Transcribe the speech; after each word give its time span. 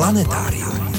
Planetárium. 0.00 0.92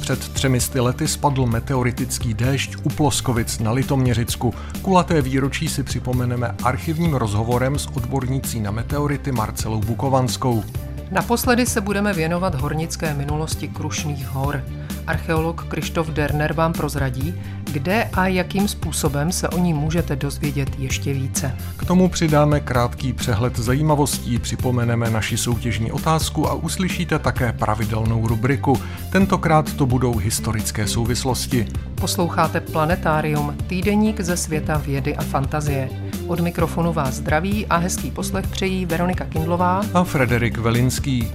Před 0.00 0.28
třemi 0.28 0.60
sty 0.60 0.80
lety 0.80 1.08
spadl 1.08 1.46
meteoritický 1.46 2.34
déšť 2.34 2.76
u 2.82 2.88
Ploskovic 2.88 3.58
na 3.58 3.72
Litoměřicku. 3.72 4.54
Kulaté 4.82 5.22
výročí 5.22 5.68
si 5.68 5.82
připomeneme 5.82 6.54
archivním 6.62 7.14
rozhovorem 7.14 7.78
s 7.78 7.86
odbornící 7.86 8.60
na 8.60 8.70
meteority 8.70 9.32
Marcelou 9.32 9.80
Bukovanskou. 9.80 10.64
Naposledy 11.12 11.66
se 11.66 11.80
budeme 11.80 12.12
věnovat 12.12 12.54
hornické 12.54 13.14
minulosti 13.14 13.68
Krušných 13.68 14.28
hor. 14.28 14.64
Archeolog 15.06 15.64
Krištof 15.68 16.08
Derner 16.08 16.52
vám 16.52 16.72
prozradí, 16.72 17.34
kde 17.72 18.04
a 18.12 18.26
jakým 18.26 18.68
způsobem 18.68 19.32
se 19.32 19.48
o 19.48 19.58
ní 19.58 19.74
můžete 19.74 20.16
dozvědět 20.16 20.68
ještě 20.78 21.12
více. 21.12 21.56
K 21.76 21.84
tomu 21.84 22.08
přidáme 22.08 22.60
krátký 22.60 23.12
přehled 23.12 23.58
zajímavostí, 23.58 24.38
připomeneme 24.38 25.10
naši 25.10 25.38
soutěžní 25.38 25.92
otázku 25.92 26.48
a 26.48 26.54
uslyšíte 26.54 27.18
také 27.18 27.52
pravidelnou 27.52 28.26
rubriku. 28.26 28.80
Tentokrát 29.10 29.72
to 29.72 29.86
budou 29.86 30.16
historické 30.16 30.88
souvislosti. 30.88 31.68
Posloucháte 31.94 32.60
Planetárium, 32.60 33.56
týdeník 33.66 34.20
ze 34.20 34.36
světa 34.36 34.76
vědy 34.76 35.16
a 35.16 35.22
fantazie. 35.22 36.11
Od 36.32 36.40
mikrofonu 36.40 36.92
vás 36.92 37.14
zdraví 37.14 37.66
a 37.66 37.76
hezký 37.76 38.10
poslech 38.10 38.46
přejí 38.46 38.86
Veronika 38.86 39.24
Kindlová 39.24 39.82
a 39.94 40.04
Frederik 40.04 40.58
Velinský. 40.58 41.32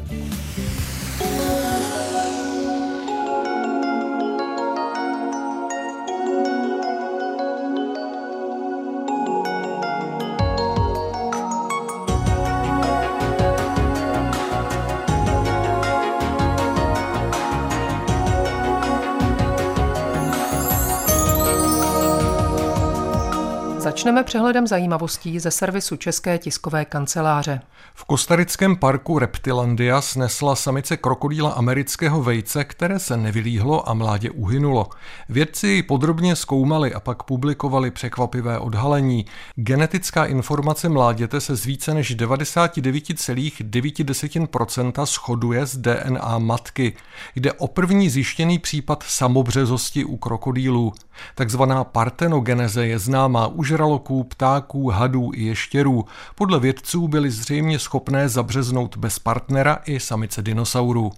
Začneme 24.07 24.23
přehledem 24.23 24.67
zajímavostí 24.67 25.39
ze 25.39 25.51
servisu 25.51 25.95
České 25.95 26.37
tiskové 26.37 26.85
kanceláře. 26.85 27.61
V 27.93 28.05
kostarickém 28.05 28.75
parku 28.75 29.19
Reptilandia 29.19 30.01
snesla 30.01 30.55
samice 30.55 30.97
krokodýla 30.97 31.49
amerického 31.49 32.23
vejce, 32.23 32.63
které 32.63 32.99
se 32.99 33.17
nevylíhlo 33.17 33.89
a 33.89 33.93
mládě 33.93 34.31
uhynulo. 34.31 34.89
Vědci 35.29 35.67
ji 35.67 35.83
podrobně 35.83 36.35
zkoumali 36.35 36.93
a 36.93 36.99
pak 36.99 37.23
publikovali 37.23 37.91
překvapivé 37.91 38.59
odhalení. 38.59 39.25
Genetická 39.55 40.25
informace 40.25 40.89
mláděte 40.89 41.41
se 41.41 41.55
z 41.55 41.65
více 41.65 41.93
než 41.93 42.15
99,9% 42.15 45.05
shoduje 45.05 45.65
s 45.65 45.77
DNA 45.77 46.39
matky. 46.39 46.93
Jde 47.35 47.53
o 47.53 47.67
první 47.67 48.09
zjištěný 48.09 48.59
případ 48.59 49.03
samobřezosti 49.07 50.05
u 50.05 50.17
krokodýlů. 50.17 50.93
Takzvaná 51.35 51.83
partenogeneze 51.83 52.87
je 52.87 52.99
známá 52.99 53.47
u 53.47 53.63
žraloků, 53.63 53.96
ptáků, 54.23 54.89
hadů 54.89 55.31
i 55.33 55.43
ještěrů. 55.43 56.05
Podle 56.35 56.59
vědců 56.59 57.07
byly 57.07 57.31
zřejmě 57.31 57.79
schopné 57.79 58.29
zabřeznout 58.29 58.97
bez 58.97 59.19
partnera 59.19 59.79
i 59.85 59.99
samice 59.99 60.41
dinosaurů. 60.41 61.11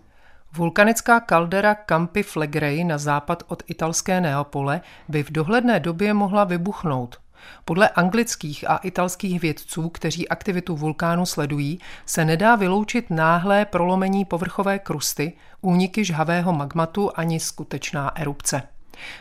Vulkanická 0.54 1.20
kaldera 1.20 1.76
Campi 1.76 2.24
Flegrei 2.24 2.84
na 2.84 2.98
západ 2.98 3.44
od 3.48 3.64
italské 3.68 4.22
Neapole 4.22 4.82
by 5.08 5.24
v 5.24 5.32
dohledné 5.32 5.80
době 5.80 6.14
mohla 6.14 6.44
vybuchnout. 6.44 7.20
Podle 7.66 7.90
anglických 7.90 8.70
a 8.70 8.78
italských 8.78 9.42
vědců, 9.42 9.90
kteří 9.90 10.30
aktivitu 10.30 10.76
vulkánu 10.76 11.26
sledují, 11.26 11.80
se 12.06 12.26
nedá 12.26 12.56
vyloučit 12.56 13.10
náhlé 13.10 13.66
prolomení 13.66 14.26
povrchové 14.26 14.80
krusty, 14.80 15.34
úniky 15.62 16.06
žhavého 16.06 16.54
magmatu 16.54 17.12
ani 17.16 17.40
skutečná 17.40 18.16
erupce. 18.16 18.64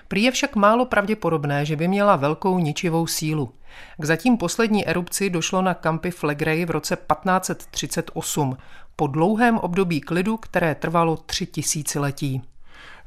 Prý 0.08 0.22
je 0.22 0.30
však 0.30 0.56
málo 0.56 0.84
pravděpodobné, 0.84 1.64
že 1.64 1.76
by 1.76 1.88
měla 1.88 2.16
velkou 2.16 2.58
ničivou 2.58 3.06
sílu. 3.06 3.52
K 3.98 4.05
zatím 4.05 4.36
poslední 4.36 4.89
erupci 4.89 5.30
došlo 5.30 5.62
na 5.62 5.74
kampy 5.74 6.11
Flegrei 6.11 6.64
v 6.64 6.70
roce 6.70 6.96
1538, 6.96 8.56
po 8.96 9.06
dlouhém 9.06 9.58
období 9.58 10.00
klidu, 10.00 10.36
které 10.36 10.74
trvalo 10.74 11.17
tři 11.17 11.46
tisíciletí. 11.46 12.42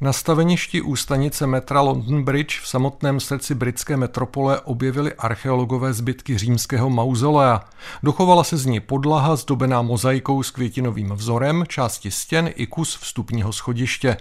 Na 0.03 0.13
staveništi 0.13 0.81
u 0.81 0.95
stanice 0.95 1.47
metra 1.47 1.81
London 1.81 2.23
Bridge 2.23 2.59
v 2.59 2.67
samotném 2.67 3.19
srdci 3.19 3.55
britské 3.55 3.97
metropole 3.97 4.59
objevili 4.59 5.13
archeologové 5.13 5.93
zbytky 5.93 6.37
římského 6.37 6.89
mauzolea. 6.89 7.63
Dochovala 8.03 8.43
se 8.43 8.57
z 8.57 8.65
ní 8.65 8.79
podlaha 8.79 9.35
zdobená 9.35 9.81
mozaikou 9.81 10.43
s 10.43 10.51
květinovým 10.51 11.09
vzorem, 11.09 11.63
části 11.67 12.11
stěn 12.11 12.49
i 12.55 12.67
kus 12.67 12.97
vstupního 12.97 13.53
schodiště. 13.53 14.17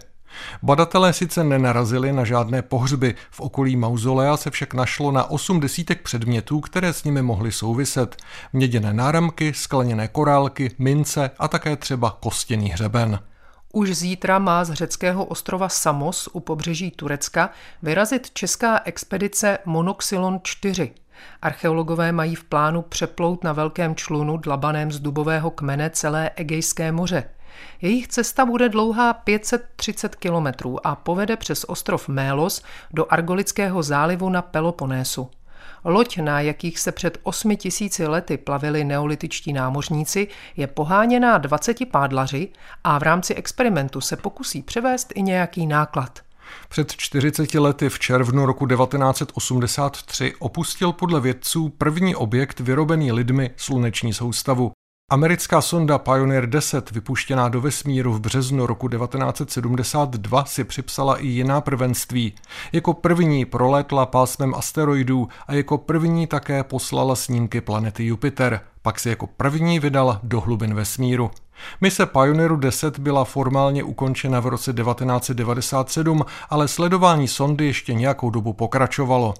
Badatelé 0.63 1.13
sice 1.13 1.45
nenarazili 1.45 2.13
na 2.13 2.25
žádné 2.25 2.63
pohřby, 2.63 3.15
v 3.31 3.41
okolí 3.41 3.77
mauzolea 3.77 4.37
se 4.37 4.51
však 4.51 4.75
našlo 4.75 5.13
na 5.13 5.31
osm 5.31 5.61
desítek 5.61 6.03
předmětů, 6.03 6.61
které 6.61 6.93
s 6.93 7.05
nimi 7.05 7.23
mohly 7.23 7.53
souviset. 7.53 8.17
Měděné 8.53 8.93
náramky, 8.93 9.55
skleněné 9.55 10.09
korálky, 10.09 10.71
mince 10.79 11.31
a 11.39 11.49
také 11.49 11.77
třeba 11.77 12.17
kostěný 12.21 12.71
hřeben. 12.71 13.19
Už 13.73 13.97
zítra 13.97 14.39
má 14.39 14.65
z 14.65 14.73
řeckého 14.73 15.25
ostrova 15.25 15.69
Samos 15.69 16.29
u 16.33 16.41
pobřeží 16.41 16.91
Turecka 16.91 17.51
vyrazit 17.83 18.31
česká 18.31 18.81
expedice 18.85 19.59
Monoxylon 19.65 20.41
4. 20.43 20.93
Archeologové 21.43 22.13
mají 22.13 22.35
v 22.35 22.45
plánu 22.45 22.83
přeplout 22.83 23.45
na 23.45 23.53
velkém 23.53 23.95
člunu 23.95 24.37
dlabaném 24.37 24.93
z 24.93 25.01
dubového 25.01 25.51
kmene 25.51 25.91
celé 25.91 26.31
Egejské 26.37 26.93
moře. 26.93 27.25
Jejich 27.83 28.09
cesta 28.09 28.47
bude 28.47 28.69
dlouhá 28.69 29.13
530 29.13 30.17
kilometrů 30.17 30.87
a 30.87 30.97
povede 30.97 31.37
přes 31.37 31.65
ostrov 31.69 32.09
Mélos 32.09 32.63
do 32.93 33.13
Argolického 33.13 33.83
zálivu 33.83 34.29
na 34.29 34.43
Peloponésu. 34.43 35.31
Loď, 35.85 36.19
na 36.19 36.41
jakých 36.41 36.79
se 36.79 36.93
před 36.93 37.19
8 37.23 37.57
tisíci 37.57 38.07
lety 38.07 38.37
plavili 38.37 38.85
neolitičtí 38.85 39.53
námořníci, 39.53 40.29
je 40.57 40.67
poháněná 40.67 41.39
20 41.39 41.91
pádlaři 41.91 42.49
a 42.85 42.99
v 42.99 43.03
rámci 43.03 43.35
experimentu 43.35 44.01
se 44.01 44.17
pokusí 44.17 44.63
převést 44.63 45.13
i 45.15 45.23
nějaký 45.23 45.67
náklad. 45.67 46.19
Před 46.69 46.93
40 46.93 47.55
lety 47.55 47.89
v 47.89 47.99
červnu 47.99 48.47
roku 48.47 48.67
1983 48.67 50.35
opustil 50.39 50.93
podle 50.93 51.21
vědců 51.21 51.69
první 51.69 52.17
objekt 52.17 52.61
vyrobený 52.61 53.13
lidmi 53.13 53.51
sluneční 53.57 54.13
soustavu. 54.13 54.73
Americká 55.13 55.61
sonda 55.61 55.99
Pioneer 55.99 56.47
10, 56.47 56.91
vypuštěná 56.91 57.49
do 57.49 57.61
vesmíru 57.61 58.13
v 58.13 58.21
březnu 58.21 58.67
roku 58.67 58.89
1972, 58.89 60.45
si 60.45 60.65
připsala 60.65 61.17
i 61.17 61.27
jiná 61.27 61.61
prvenství. 61.61 62.33
Jako 62.73 62.95
první 62.95 63.45
prolétla 63.45 64.07
pásmem 64.07 64.55
asteroidů 64.55 65.29
a 65.47 65.55
jako 65.55 65.79
první 65.79 66.27
také 66.27 66.65
poslala 66.65 67.17
snímky 67.17 67.61
planety 67.61 68.05
Jupiter. 68.05 68.61
Pak 68.83 69.01
si 69.01 69.09
jako 69.09 69.27
první 69.27 69.81
vydala 69.81 70.21
do 70.23 70.41
hlubin 70.41 70.75
vesmíru. 70.75 71.31
Mise 71.81 72.07
Pioneeru 72.07 72.57
10 72.57 72.99
byla 72.99 73.25
formálně 73.25 73.85
ukončena 73.85 74.41
v 74.41 74.47
roce 74.47 74.73
1997, 74.73 76.25
ale 76.51 76.69
sledování 76.69 77.29
sondy 77.29 77.67
ještě 77.67 77.95
nějakou 77.95 78.31
dobu 78.31 78.53
pokračovalo. 78.53 79.35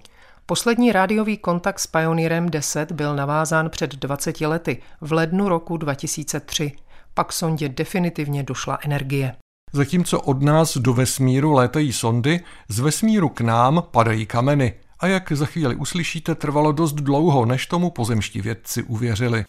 Poslední 0.51 0.93
rádiový 0.93 1.37
kontakt 1.37 1.79
s 1.79 1.87
Pioneerem 1.87 2.51
10 2.51 2.93
byl 2.93 3.17
navázán 3.17 3.71
před 3.71 3.95
20 3.95 4.41
lety, 4.41 4.83
v 5.01 5.13
lednu 5.13 5.49
roku 5.49 5.77
2003. 5.77 6.73
Pak 7.15 7.33
sondě 7.33 7.69
definitivně 7.69 8.43
došla 8.43 8.79
energie. 8.85 9.37
Zatímco 9.73 10.21
od 10.21 10.43
nás 10.43 10.77
do 10.77 10.95
vesmíru 10.95 11.53
létají 11.53 11.93
sondy, 11.93 12.41
z 12.69 12.79
vesmíru 12.79 13.29
k 13.29 13.41
nám 13.41 13.83
padají 13.91 14.27
kameny. 14.27 14.75
A 15.01 15.07
jak 15.07 15.33
za 15.33 15.47
chvíli 15.47 15.75
uslyšíte, 15.75 16.35
trvalo 16.35 16.73
dost 16.73 16.93
dlouho, 16.93 17.47
než 17.47 17.67
tomu 17.67 17.91
pozemští 17.91 18.41
vědci 18.41 18.83
uvěřili. 18.83 19.45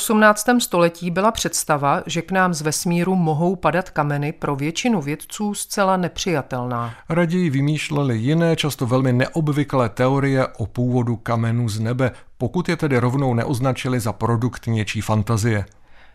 18. 0.00 0.46
století 0.58 1.10
byla 1.10 1.30
představa, 1.30 2.02
že 2.06 2.22
k 2.22 2.32
nám 2.32 2.54
z 2.54 2.62
vesmíru 2.62 3.16
mohou 3.16 3.56
padat 3.56 3.90
kameny 3.90 4.32
pro 4.32 4.56
většinu 4.56 5.02
vědců 5.02 5.54
zcela 5.54 5.96
nepřijatelná. 5.96 6.94
Raději 7.08 7.50
vymýšleli 7.50 8.18
jiné, 8.18 8.56
často 8.56 8.86
velmi 8.86 9.12
neobvyklé 9.12 9.88
teorie 9.88 10.46
o 10.46 10.66
původu 10.66 11.16
kamenů 11.16 11.68
z 11.68 11.80
nebe, 11.80 12.10
pokud 12.38 12.68
je 12.68 12.76
tedy 12.76 12.98
rovnou 12.98 13.34
neoznačili 13.34 14.00
za 14.00 14.12
produkt 14.12 14.66
něčí 14.66 15.00
fantazie. 15.00 15.64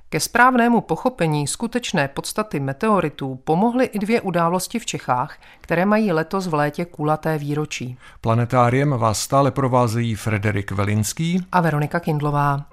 Ke 0.10 0.20
správnému 0.20 0.82
pochopení 0.82 1.48
skutečné 1.48 2.08
podstaty 2.08 2.60
meteoritů 2.60 3.40
pomohly 3.44 3.86
i 3.86 4.00
dvě 4.00 4.22
události 4.22 4.80
v 4.80 4.86
Čechách, 4.86 5.38
které 5.62 5.86
mají 5.86 6.12
letos 6.12 6.48
v 6.48 6.54
létě 6.54 6.86
kulaté 6.86 7.38
výročí. 7.38 7.98
Planetáriem 8.22 8.90
vás 8.90 9.20
stále 9.20 9.52
provázejí 9.52 10.16
Frederik 10.16 10.72
Velinský 10.72 11.46
a 11.52 11.62
Veronika 11.62 12.00
Kindlová. 12.00 12.66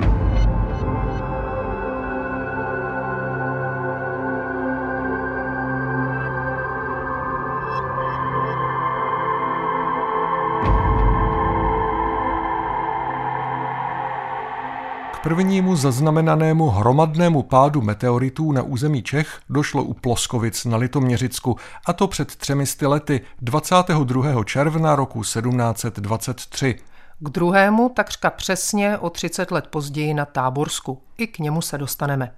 Prvnímu 15.22 15.76
zaznamenanému 15.76 16.70
hromadnému 16.70 17.42
pádu 17.42 17.82
meteoritů 17.82 18.52
na 18.52 18.62
území 18.62 19.02
Čech 19.02 19.40
došlo 19.50 19.82
u 19.82 19.94
Ploskovic 19.94 20.64
na 20.64 20.76
Litoměřicku, 20.76 21.56
a 21.86 21.92
to 21.92 22.06
před 22.06 22.36
třemi 22.36 22.64
lety 22.82 23.20
22. 23.40 24.44
června 24.44 24.96
roku 24.96 25.20
1723. 25.20 26.74
K 27.18 27.28
druhému 27.28 27.88
takřka 27.88 28.30
přesně 28.30 28.98
o 28.98 29.10
30 29.10 29.50
let 29.50 29.66
později 29.66 30.14
na 30.14 30.24
Táborsku. 30.24 31.02
I 31.18 31.26
k 31.26 31.38
němu 31.38 31.62
se 31.62 31.78
dostaneme. 31.78 32.32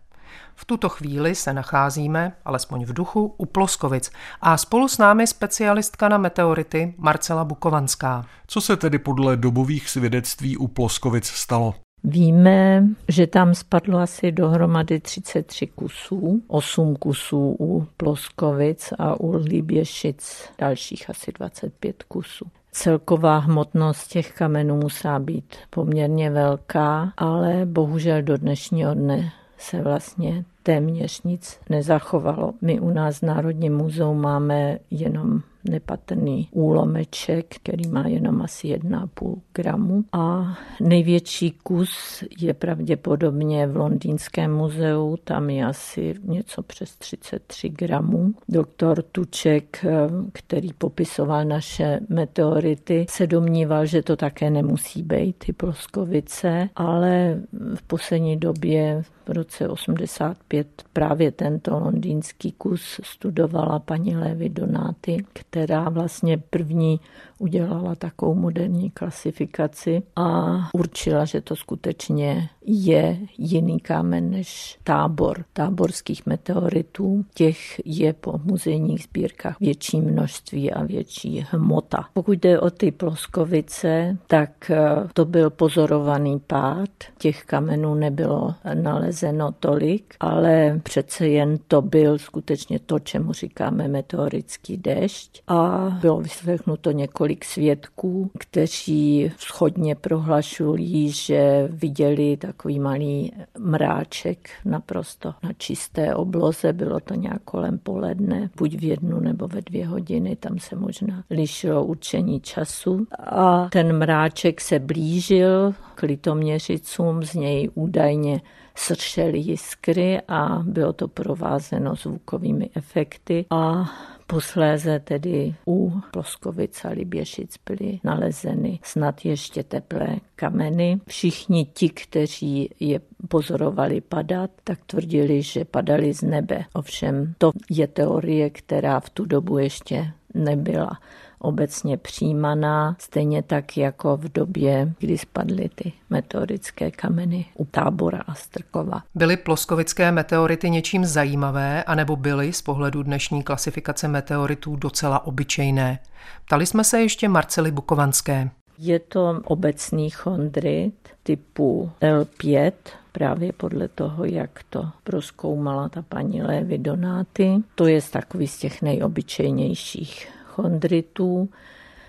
V 0.56 0.64
tuto 0.64 0.88
chvíli 0.88 1.34
se 1.34 1.52
nacházíme, 1.52 2.32
alespoň 2.44 2.84
v 2.84 2.92
duchu, 2.92 3.34
u 3.38 3.46
Ploskovic 3.46 4.10
a 4.40 4.56
spolu 4.56 4.88
s 4.88 4.98
námi 4.98 5.26
specialistka 5.26 6.08
na 6.08 6.18
meteority 6.18 6.94
Marcela 6.98 7.44
Bukovanská. 7.44 8.24
Co 8.46 8.60
se 8.60 8.76
tedy 8.76 8.98
podle 8.98 9.36
dobových 9.36 9.88
svědectví 9.88 10.56
u 10.56 10.66
Ploskovic 10.66 11.26
stalo? 11.26 11.74
Víme, 12.04 12.86
že 13.08 13.26
tam 13.26 13.54
spadlo 13.54 13.98
asi 13.98 14.32
dohromady 14.32 15.00
33 15.00 15.66
kusů, 15.66 16.42
8 16.46 16.96
kusů 16.96 17.56
u 17.60 17.86
Ploskovic 17.96 18.92
a 18.98 19.20
u 19.20 19.36
Líběšic 19.36 20.48
dalších 20.58 21.10
asi 21.10 21.32
25 21.32 22.02
kusů. 22.02 22.44
Celková 22.72 23.38
hmotnost 23.38 24.08
těch 24.08 24.32
kamenů 24.32 24.76
musí 24.76 25.08
být 25.18 25.54
poměrně 25.70 26.30
velká, 26.30 27.12
ale 27.16 27.60
bohužel 27.64 28.22
do 28.22 28.36
dnešního 28.36 28.94
dne 28.94 29.32
se 29.58 29.82
vlastně 29.82 30.44
téměř 30.62 31.22
nic 31.22 31.60
nezachovalo. 31.70 32.52
My 32.62 32.80
u 32.80 32.90
nás 32.90 33.18
v 33.18 33.22
Národním 33.22 33.76
muzeu 33.76 34.14
máme 34.14 34.78
jenom 34.90 35.42
nepatrný 35.70 36.48
úlomeček, 36.52 37.54
který 37.54 37.88
má 37.88 38.08
jenom 38.08 38.42
asi 38.42 38.68
1,5 38.68 39.40
gramu. 39.54 40.04
A 40.12 40.58
největší 40.80 41.50
kus 41.50 42.24
je 42.38 42.54
pravděpodobně 42.54 43.66
v 43.66 43.76
Londýnském 43.76 44.54
muzeu, 44.54 45.16
tam 45.24 45.50
je 45.50 45.64
asi 45.64 46.14
něco 46.24 46.62
přes 46.62 46.96
33 46.96 47.68
gramů. 47.68 48.34
Doktor 48.48 49.02
Tuček, 49.02 49.84
který 50.32 50.72
popisoval 50.72 51.44
naše 51.44 52.00
meteority, 52.08 53.06
se 53.10 53.26
domníval, 53.26 53.86
že 53.86 54.02
to 54.02 54.16
také 54.16 54.50
nemusí 54.50 55.02
být 55.02 55.36
ty 55.38 55.52
ploskovice, 55.52 56.68
ale 56.76 57.40
v 57.74 57.82
poslední 57.82 58.36
době 58.36 59.02
v 59.26 59.30
roce 59.30 59.68
85 59.68 60.66
právě 60.92 61.32
tento 61.32 61.78
londýnský 61.78 62.52
kus 62.52 63.00
studovala 63.02 63.78
paní 63.78 64.16
Lévy 64.16 64.48
Donáty, 64.48 65.24
která 65.54 65.88
vlastně 65.88 66.38
první 66.38 67.00
udělala 67.38 67.94
takovou 67.94 68.34
moderní 68.34 68.90
klasifikaci 68.90 70.02
a 70.16 70.56
určila, 70.72 71.24
že 71.24 71.40
to 71.40 71.56
skutečně 71.56 72.48
je 72.66 73.18
jiný 73.38 73.80
kámen 73.80 74.30
než 74.30 74.78
tábor 74.84 75.44
táborských 75.52 76.26
meteoritů. 76.26 77.24
Těch 77.34 77.58
je 77.84 78.12
po 78.12 78.40
muzejních 78.44 79.02
sbírkách 79.02 79.60
větší 79.60 80.00
množství 80.00 80.72
a 80.72 80.84
větší 80.84 81.46
hmota. 81.50 82.04
Pokud 82.12 82.32
jde 82.32 82.60
o 82.60 82.70
ty 82.70 82.92
ploskovice, 82.92 84.16
tak 84.26 84.70
eh, 84.70 84.78
to 85.12 85.24
byl 85.24 85.50
pozorovaný 85.50 86.40
pád. 86.46 86.88
Těch 87.18 87.44
kamenů 87.44 87.94
nebylo 87.94 88.54
nalezeno 88.74 89.52
tolik, 89.60 90.14
ale 90.20 90.80
přece 90.82 91.28
jen 91.28 91.58
to 91.68 91.82
byl 91.82 92.18
skutečně 92.18 92.78
to, 92.78 92.98
čemu 92.98 93.32
říkáme 93.32 93.88
meteorický 93.88 94.76
dešť 94.76 95.42
a 95.48 95.88
bylo 96.00 96.20
vyslechnuto 96.20 96.90
několik 96.90 97.44
svědků, 97.44 98.30
kteří 98.38 99.32
schodně 99.38 99.94
prohlašují, 99.94 101.10
že 101.10 101.68
viděli 101.70 102.36
takový 102.54 102.80
malý 102.80 103.32
mráček 103.58 104.50
naprosto 104.64 105.34
na 105.42 105.52
čisté 105.58 106.14
obloze, 106.14 106.72
bylo 106.72 107.00
to 107.00 107.14
nějak 107.14 107.42
kolem 107.44 107.78
poledne, 107.78 108.50
buď 108.56 108.76
v 108.76 108.84
jednu 108.84 109.20
nebo 109.20 109.48
ve 109.48 109.62
dvě 109.62 109.86
hodiny, 109.86 110.36
tam 110.36 110.58
se 110.58 110.76
možná 110.76 111.24
lišilo 111.30 111.84
určení 111.84 112.40
času. 112.40 113.06
A 113.18 113.68
ten 113.72 113.98
mráček 113.98 114.60
se 114.60 114.78
blížil 114.78 115.74
k 115.94 116.02
litoměřicům, 116.02 117.22
z 117.22 117.34
něj 117.34 117.70
údajně 117.74 118.40
sršely 118.74 119.38
jiskry 119.38 120.20
a 120.28 120.58
bylo 120.62 120.92
to 120.92 121.08
provázeno 121.08 121.94
zvukovými 121.94 122.70
efekty. 122.74 123.46
A 123.50 123.90
Posléze 124.26 125.00
tedy 125.00 125.54
u 125.66 126.00
Ploskovic 126.10 126.84
a 126.84 126.88
Liběšic 126.88 127.56
byly 127.68 128.00
nalezeny 128.04 128.78
snad 128.82 129.24
ještě 129.24 129.62
teplé 129.62 130.16
kameny. 130.36 131.00
Všichni 131.06 131.64
ti, 131.64 131.88
kteří 131.88 132.70
je 132.80 133.00
pozorovali 133.28 134.00
padat, 134.00 134.50
tak 134.64 134.78
tvrdili, 134.86 135.42
že 135.42 135.64
padali 135.64 136.12
z 136.12 136.22
nebe. 136.22 136.64
Ovšem 136.72 137.34
to 137.38 137.50
je 137.70 137.86
teorie, 137.86 138.50
která 138.50 139.00
v 139.00 139.10
tu 139.10 139.24
dobu 139.24 139.58
ještě 139.58 140.12
nebyla 140.34 140.98
obecně 141.38 141.96
přijímaná, 141.96 142.96
stejně 142.98 143.42
tak 143.42 143.76
jako 143.76 144.16
v 144.16 144.32
době, 144.32 144.92
kdy 144.98 145.18
spadly 145.18 145.70
ty 145.74 145.92
meteorické 146.10 146.90
kameny 146.90 147.46
u 147.54 147.64
tábora 147.64 148.22
a 148.26 148.34
Strkova. 148.34 149.02
Byly 149.14 149.36
ploskovické 149.36 150.12
meteority 150.12 150.70
něčím 150.70 151.04
zajímavé, 151.04 151.84
anebo 151.84 152.16
byly 152.16 152.52
z 152.52 152.62
pohledu 152.62 153.02
dnešní 153.02 153.42
klasifikace 153.42 154.08
meteoritů 154.08 154.76
docela 154.76 155.26
obyčejné? 155.26 155.98
Ptali 156.46 156.66
jsme 156.66 156.84
se 156.84 157.00
ještě 157.00 157.28
Marcely 157.28 157.70
Bukovanské. 157.70 158.50
Je 158.78 158.98
to 158.98 159.40
obecný 159.44 160.10
chondrit 160.10 160.94
typu 161.22 161.90
L5, 162.00 162.72
právě 163.12 163.52
podle 163.52 163.88
toho, 163.88 164.24
jak 164.24 164.50
to 164.70 164.88
proskoumala 165.04 165.88
ta 165.88 166.02
paní 166.02 166.42
Lévy 166.42 166.78
Donáty. 166.78 167.54
To 167.74 167.86
je 167.86 168.02
takový 168.02 168.46
z 168.46 168.58
těch 168.58 168.82
nejobyčejnějších 168.82 170.28
chondritů, 170.54 171.48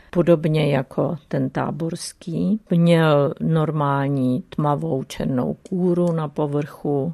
podobně 0.10 0.74
jako 0.76 1.18
ten 1.28 1.50
táborský. 1.50 2.60
Měl 2.72 3.34
normální 3.40 4.44
tmavou 4.50 5.04
černou 5.04 5.54
kůru 5.70 6.12
na 6.12 6.28
povrchu, 6.28 7.14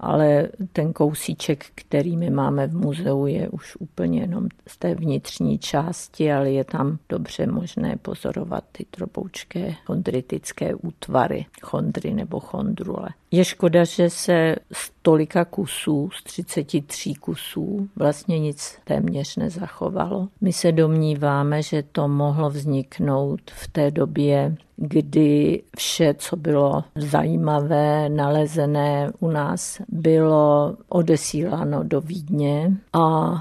ale 0.00 0.48
ten 0.72 0.92
kousíček, 0.92 1.66
který 1.74 2.16
my 2.16 2.30
máme 2.30 2.66
v 2.66 2.76
muzeu, 2.76 3.26
je 3.26 3.48
už 3.48 3.76
úplně 3.76 4.20
jenom 4.20 4.48
z 4.68 4.76
té 4.76 4.94
vnitřní 4.94 5.58
části, 5.58 6.32
ale 6.32 6.50
je 6.50 6.64
tam 6.64 6.98
dobře 7.08 7.46
možné 7.46 7.96
pozorovat 7.96 8.64
ty 8.72 8.84
troboučké 8.90 9.72
chondritické 9.86 10.74
útvary, 10.74 11.46
chondry 11.62 12.14
nebo 12.14 12.40
chondrule. 12.40 13.08
Je 13.36 13.44
škoda, 13.44 13.84
že 13.84 14.10
se 14.10 14.56
z 14.72 14.90
tolika 15.02 15.44
kusů, 15.44 16.10
z 16.14 16.22
33 16.22 17.14
kusů, 17.14 17.88
vlastně 17.96 18.38
nic 18.38 18.78
téměř 18.84 19.36
nezachovalo. 19.36 20.28
My 20.40 20.52
se 20.52 20.72
domníváme, 20.72 21.62
že 21.62 21.82
to 21.82 22.08
mohlo 22.08 22.50
vzniknout 22.50 23.40
v 23.50 23.68
té 23.68 23.90
době, 23.90 24.56
kdy 24.76 25.62
vše, 25.76 26.14
co 26.18 26.36
bylo 26.36 26.84
zajímavé, 26.94 28.08
nalezené 28.08 29.10
u 29.20 29.30
nás, 29.30 29.80
bylo 29.88 30.76
odesíláno 30.88 31.84
do 31.84 32.00
Vídně 32.00 32.72
a 32.92 33.34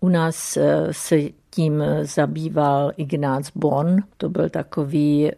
u 0.00 0.08
nás 0.08 0.58
se 0.90 1.16
tím 1.50 1.84
zabýval 2.02 2.92
Ignác 2.96 3.50
Bon. 3.54 3.96
To 4.16 4.28
byl 4.28 4.48
takový 4.48 5.30
eh, 5.30 5.34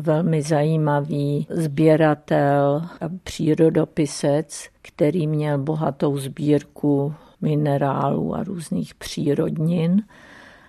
velmi 0.00 0.42
zajímavý 0.42 1.46
sběratel 1.50 2.82
a 3.00 3.04
přírodopisec, 3.22 4.68
který 4.82 5.26
měl 5.26 5.58
bohatou 5.58 6.18
sbírku 6.18 7.14
minerálů 7.40 8.34
a 8.34 8.42
různých 8.42 8.94
přírodnin 8.94 10.02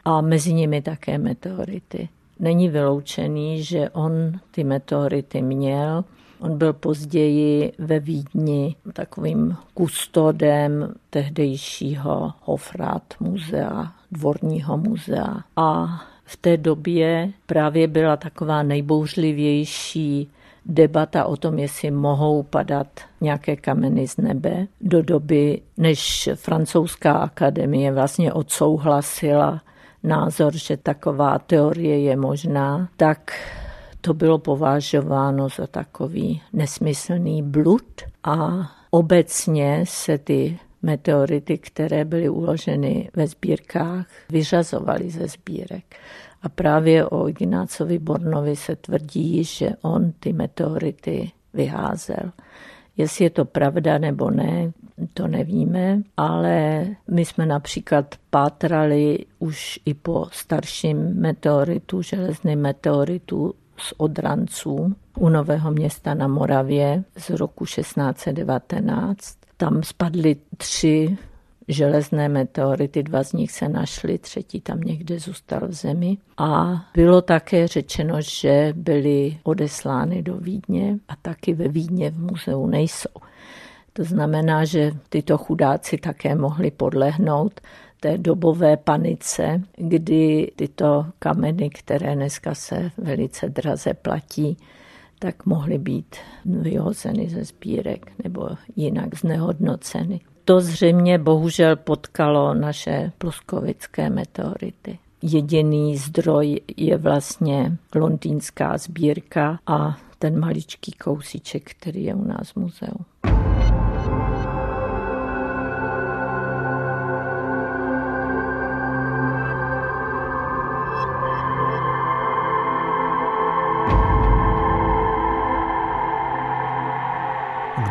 a 0.06 0.22
mezi 0.22 0.54
nimi 0.54 0.82
také 0.82 1.18
meteority. 1.18 2.10
Není 2.40 2.70
vyloučený, 2.70 3.64
že 3.64 3.90
on 3.90 4.12
ty 4.52 4.64
meteority 4.64 5.42
měl. 5.42 6.04
On 6.40 6.58
byl 6.58 6.74
později 6.74 7.74
ve 7.80 8.00
Vídni 8.00 8.76
takovým 8.94 9.56
kustodem 9.74 10.94
tehdejšího 11.10 12.34
Hofrat 12.42 13.04
muzea 13.20 13.92
dvorního 14.12 14.78
muzea. 14.78 15.38
A 15.56 16.02
v 16.30 16.38
té 16.38 16.58
době 16.58 17.30
právě 17.46 17.88
byla 17.88 18.18
taková 18.18 18.64
nejbouřlivější 18.64 20.30
debata 20.66 21.26
o 21.26 21.38
tom, 21.38 21.60
jestli 21.60 21.92
mohou 21.92 22.44
padat 22.44 22.88
nějaké 23.22 23.56
kameny 23.56 24.08
z 24.08 24.18
nebe. 24.18 24.68
Do 24.82 25.02
doby, 25.02 25.62
než 25.78 26.30
francouzská 26.36 27.14
akademie 27.14 27.92
vlastně 27.92 28.34
odsouhlasila 28.34 29.62
názor, 30.04 30.58
že 30.58 30.78
taková 30.78 31.40
teorie 31.40 32.00
je 32.00 32.16
možná, 32.16 32.90
tak 32.98 33.34
to 34.02 34.14
bylo 34.14 34.38
považováno 34.38 35.50
za 35.50 35.68
takový 35.68 36.42
nesmyslný 36.54 37.44
blud 37.44 38.02
a 38.24 38.72
obecně 38.92 39.84
se 39.88 40.18
ty 40.18 40.60
meteority, 40.82 41.58
které 41.58 42.06
byly 42.06 42.30
uloženy 42.30 43.10
ve 43.16 43.28
sbírkách, 43.28 44.06
vyřazovaly 44.30 45.10
ze 45.10 45.28
sbírek. 45.28 45.96
A 46.42 46.50
právě 46.50 47.06
o 47.06 47.30
Ignácovi 47.30 48.00
Bornovi 48.00 48.56
se 48.56 48.76
tvrdí, 48.76 49.44
že 49.44 49.70
on 49.82 50.12
ty 50.20 50.34
meteority 50.34 51.32
vyházel. 51.54 52.32
Jestli 52.98 53.26
je 53.26 53.30
to 53.30 53.46
pravda 53.46 53.98
nebo 53.98 54.32
ne, 54.32 54.72
to 55.14 55.28
nevíme, 55.28 56.02
ale 56.18 56.86
my 57.08 57.26
jsme 57.26 57.46
například 57.46 58.16
pátrali 58.30 59.26
už 59.40 59.80
i 59.86 59.94
po 59.94 60.26
starším 60.32 60.98
meteoritu, 60.98 62.02
železným 62.02 62.60
meteoritu 62.60 63.54
z 63.78 63.94
Odranců 63.98 64.96
u 65.18 65.30
Nového 65.30 65.72
města 65.72 66.14
na 66.14 66.28
Moravě 66.28 67.04
z 67.18 67.30
roku 67.30 67.66
1619. 67.66 69.39
Tam 69.60 69.84
spadly 69.84 70.36
tři 70.58 71.18
železné 71.68 72.30
meteority, 72.30 73.04
dva 73.04 73.24
z 73.24 73.34
nich 73.34 73.52
se 73.52 73.70
našly, 73.70 74.18
třetí 74.18 74.62
tam 74.62 74.82
někde 74.82 75.20
zůstal 75.20 75.68
v 75.68 75.74
zemi. 75.74 76.18
A 76.38 76.82
bylo 76.94 77.22
také 77.22 77.68
řečeno, 77.68 78.16
že 78.22 78.74
byly 78.76 79.38
odeslány 79.44 80.22
do 80.22 80.38
Vídně 80.38 81.00
a 81.08 81.16
taky 81.16 81.54
ve 81.54 81.68
Vídně 81.68 82.12
v 82.12 82.20
muzeu 82.20 82.68
nejsou. 82.68 83.10
To 83.94 84.04
znamená, 84.04 84.66
že 84.66 84.92
tyto 85.10 85.38
chudáci 85.38 85.98
také 85.98 86.36
mohli 86.36 86.72
podlehnout 86.72 87.62
té 88.00 88.18
dobové 88.18 88.78
panice, 88.78 89.62
kdy 89.78 90.52
tyto 90.56 91.06
kameny, 91.20 91.70
které 91.70 92.16
dneska 92.16 92.56
se 92.56 92.92
velice 92.98 93.50
draze 93.50 93.94
platí, 93.94 94.58
tak 95.20 95.46
mohly 95.46 95.78
být 95.78 96.16
vyhozeny 96.46 97.30
ze 97.30 97.44
sbírek 97.46 98.12
nebo 98.24 98.50
jinak 98.76 99.16
znehodnoceny. 99.16 100.20
To 100.46 100.62
zřejmě 100.62 101.18
bohužel 101.18 101.76
potkalo 101.76 102.54
naše 102.54 103.12
pluskovické 103.18 104.10
meteority. 104.10 105.00
Jediný 105.22 105.98
zdroj 105.98 106.62
je 106.78 106.98
vlastně 106.98 107.78
londýnská 107.96 108.78
sbírka 108.78 109.60
a 109.68 109.98
ten 110.20 110.40
maličký 110.40 110.92
kousíček, 110.92 111.72
který 111.72 112.04
je 112.04 112.16
u 112.16 112.24
nás 112.24 112.52
v 112.52 112.56
muzeu. 112.56 113.06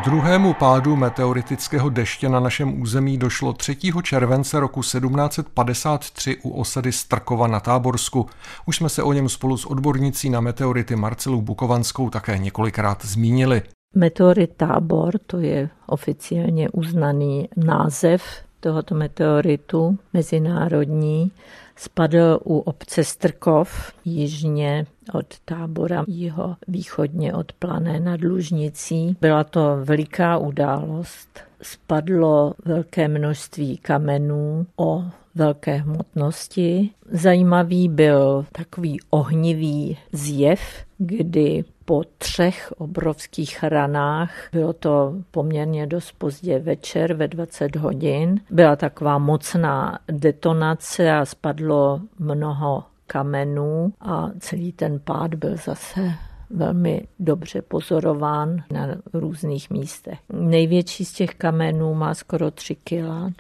Druhému 0.05 0.55
pádu 0.55 0.97
meteoritického 0.97 1.89
deště 1.89 2.29
na 2.29 2.41
našem 2.41 2.83
území 2.83 3.19
došlo 3.19 3.53
3. 3.53 3.77
července 4.03 4.61
roku 4.61 4.81
1753 4.81 6.37
u 6.43 6.61
osady 6.61 6.93
Strkova 6.93 7.47
na 7.47 7.61
Táborsku. 7.61 8.27
Už 8.67 8.77
jsme 8.77 8.89
se 8.89 9.03
o 9.03 9.13
něm 9.13 9.29
spolu 9.29 9.57
s 9.57 9.67
odbornicí 9.67 10.31
na 10.31 10.41
meteority 10.41 10.97
Marcelou 10.97 11.41
Bukovanskou 11.41 12.11
také 12.11 12.39
několikrát 12.39 13.05
zmínili. 13.05 13.63
Meteorit 13.95 14.51
Tábor, 14.57 15.19
to 15.27 15.39
je 15.39 15.71
oficiálně 15.87 16.69
uznaný 16.71 17.49
název 17.57 18.23
tohoto 18.61 18.95
meteoritu, 18.95 19.99
mezinárodní, 20.13 21.33
spadl 21.77 22.39
u 22.45 22.59
obce 22.59 23.05
Strkov, 23.05 23.93
jižně 24.05 24.87
od 25.15 25.27
tábora 25.45 26.05
jeho 26.09 26.57
východně 26.69 27.35
od 27.35 27.53
Plané 27.53 28.01
nad 28.01 28.21
Lužnicí. 28.21 29.17
Byla 29.21 29.45
to 29.45 29.79
veliká 29.85 30.39
událost. 30.39 31.41
Spadlo 31.63 32.55
velké 32.65 33.09
množství 33.09 33.79
kamenů 33.79 34.67
o 34.77 35.05
velké 35.39 35.77
hmotnosti. 35.77 36.91
Zajímavý 37.11 37.89
byl 37.89 38.47
takový 38.53 39.01
ohnivý 39.11 39.99
zjev, 40.13 40.61
kdy 40.99 41.65
po 41.85 42.03
třech 42.19 42.73
obrovských 42.79 43.63
ranách, 43.63 44.33
bylo 44.53 44.73
to 44.73 45.15
poměrně 45.31 45.87
dost 45.87 46.13
pozdě 46.19 46.59
večer 46.59 47.15
ve 47.15 47.29
20 47.29 47.77
hodin, 47.77 48.41
byla 48.51 48.77
taková 48.77 49.19
mocná 49.19 49.99
detonace 50.11 51.13
a 51.13 51.25
spadlo 51.25 52.01
mnoho 52.19 52.85
kamenů 53.07 53.93
a 54.01 54.31
celý 54.39 54.73
ten 54.73 55.01
pád 55.05 55.35
byl 55.35 55.57
zase 55.57 56.15
velmi 56.51 57.07
dobře 57.19 57.63
pozorován 57.63 58.63
na 58.73 58.89
různých 59.13 59.71
místech. 59.71 60.19
Největší 60.33 61.05
z 61.05 61.13
těch 61.13 61.35
kamenů 61.35 61.95
má 61.95 62.15
skoro 62.15 62.51
3 62.51 62.75
kg, 62.75 62.93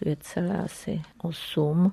2,8 0.03 1.91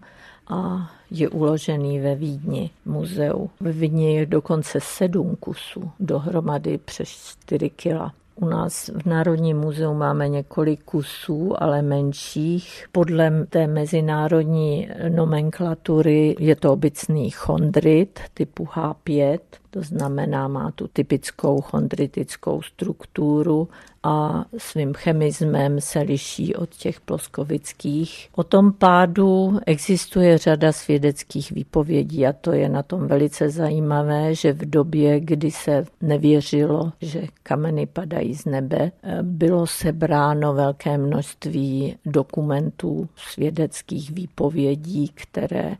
a 0.47 0.91
je 1.11 1.29
uložený 1.29 1.99
ve 1.99 2.15
Vídni 2.15 2.69
muzeu. 2.85 3.49
Ve 3.59 3.71
Vídni 3.71 4.15
je 4.15 4.25
dokonce 4.25 4.79
sedm 4.81 5.35
kusů, 5.35 5.91
dohromady 5.99 6.77
přes 6.77 7.37
4 7.43 7.69
kg. 7.69 8.11
U 8.35 8.45
nás 8.45 8.87
v 8.87 9.05
Národním 9.05 9.57
muzeu 9.57 9.93
máme 9.93 10.29
několik 10.29 10.83
kusů, 10.83 11.63
ale 11.63 11.81
menších. 11.81 12.85
Podle 12.91 13.45
té 13.45 13.67
mezinárodní 13.67 14.89
nomenklatury 15.09 16.35
je 16.39 16.55
to 16.55 16.73
obecný 16.73 17.29
chondrit 17.29 18.19
typu 18.33 18.65
H5, 18.65 19.39
to 19.69 19.81
znamená, 19.81 20.47
má 20.47 20.71
tu 20.71 20.87
typickou 20.87 21.61
chondritickou 21.61 22.61
strukturu 22.61 23.67
a 24.07 24.45
svým 24.57 24.93
chemismem 24.93 25.81
se 25.81 25.99
liší 25.99 26.55
od 26.55 26.69
těch 26.69 27.01
ploskovických. 27.01 28.29
O 28.35 28.43
tom 28.43 28.73
pádu 28.73 29.59
existuje 29.65 30.37
řada 30.37 30.71
svědeckých 30.71 31.51
výpovědí 31.51 32.27
a 32.27 32.33
to 32.33 32.51
je 32.51 32.69
na 32.69 32.83
tom 32.83 33.07
velice 33.07 33.49
zajímavé, 33.49 34.35
že 34.35 34.53
v 34.53 34.69
době, 34.69 35.19
kdy 35.19 35.51
se 35.51 35.85
nevěřilo, 36.01 36.91
že 37.01 37.21
kameny 37.43 37.85
padají 37.85 38.33
z 38.33 38.45
nebe, 38.45 38.91
bylo 39.21 39.67
sebráno 39.67 40.53
velké 40.53 40.97
množství 40.97 41.95
dokumentů 42.05 43.09
svědeckých 43.15 44.11
výpovědí, 44.11 45.11
které 45.15 45.75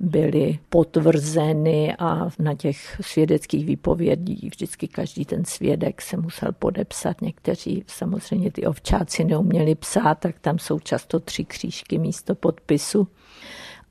byly 0.00 0.58
potvrzeny 0.68 1.96
a 1.98 2.28
na 2.38 2.54
těch 2.54 3.00
svědeckých 3.00 3.66
výpovědí 3.66 4.48
vždycky 4.50 4.88
každý 4.88 5.24
ten 5.24 5.44
svědek 5.44 6.02
se 6.02 6.16
musel 6.16 6.52
podepsat. 6.52 7.20
Někteří 7.20 7.84
samozřejmě 7.86 8.50
ty 8.50 8.66
ovčáci 8.66 9.24
neuměli 9.24 9.74
psát, 9.74 10.18
tak 10.18 10.38
tam 10.38 10.58
jsou 10.58 10.78
často 10.78 11.20
tři 11.20 11.44
křížky 11.44 11.98
místo 11.98 12.34
podpisu 12.34 13.08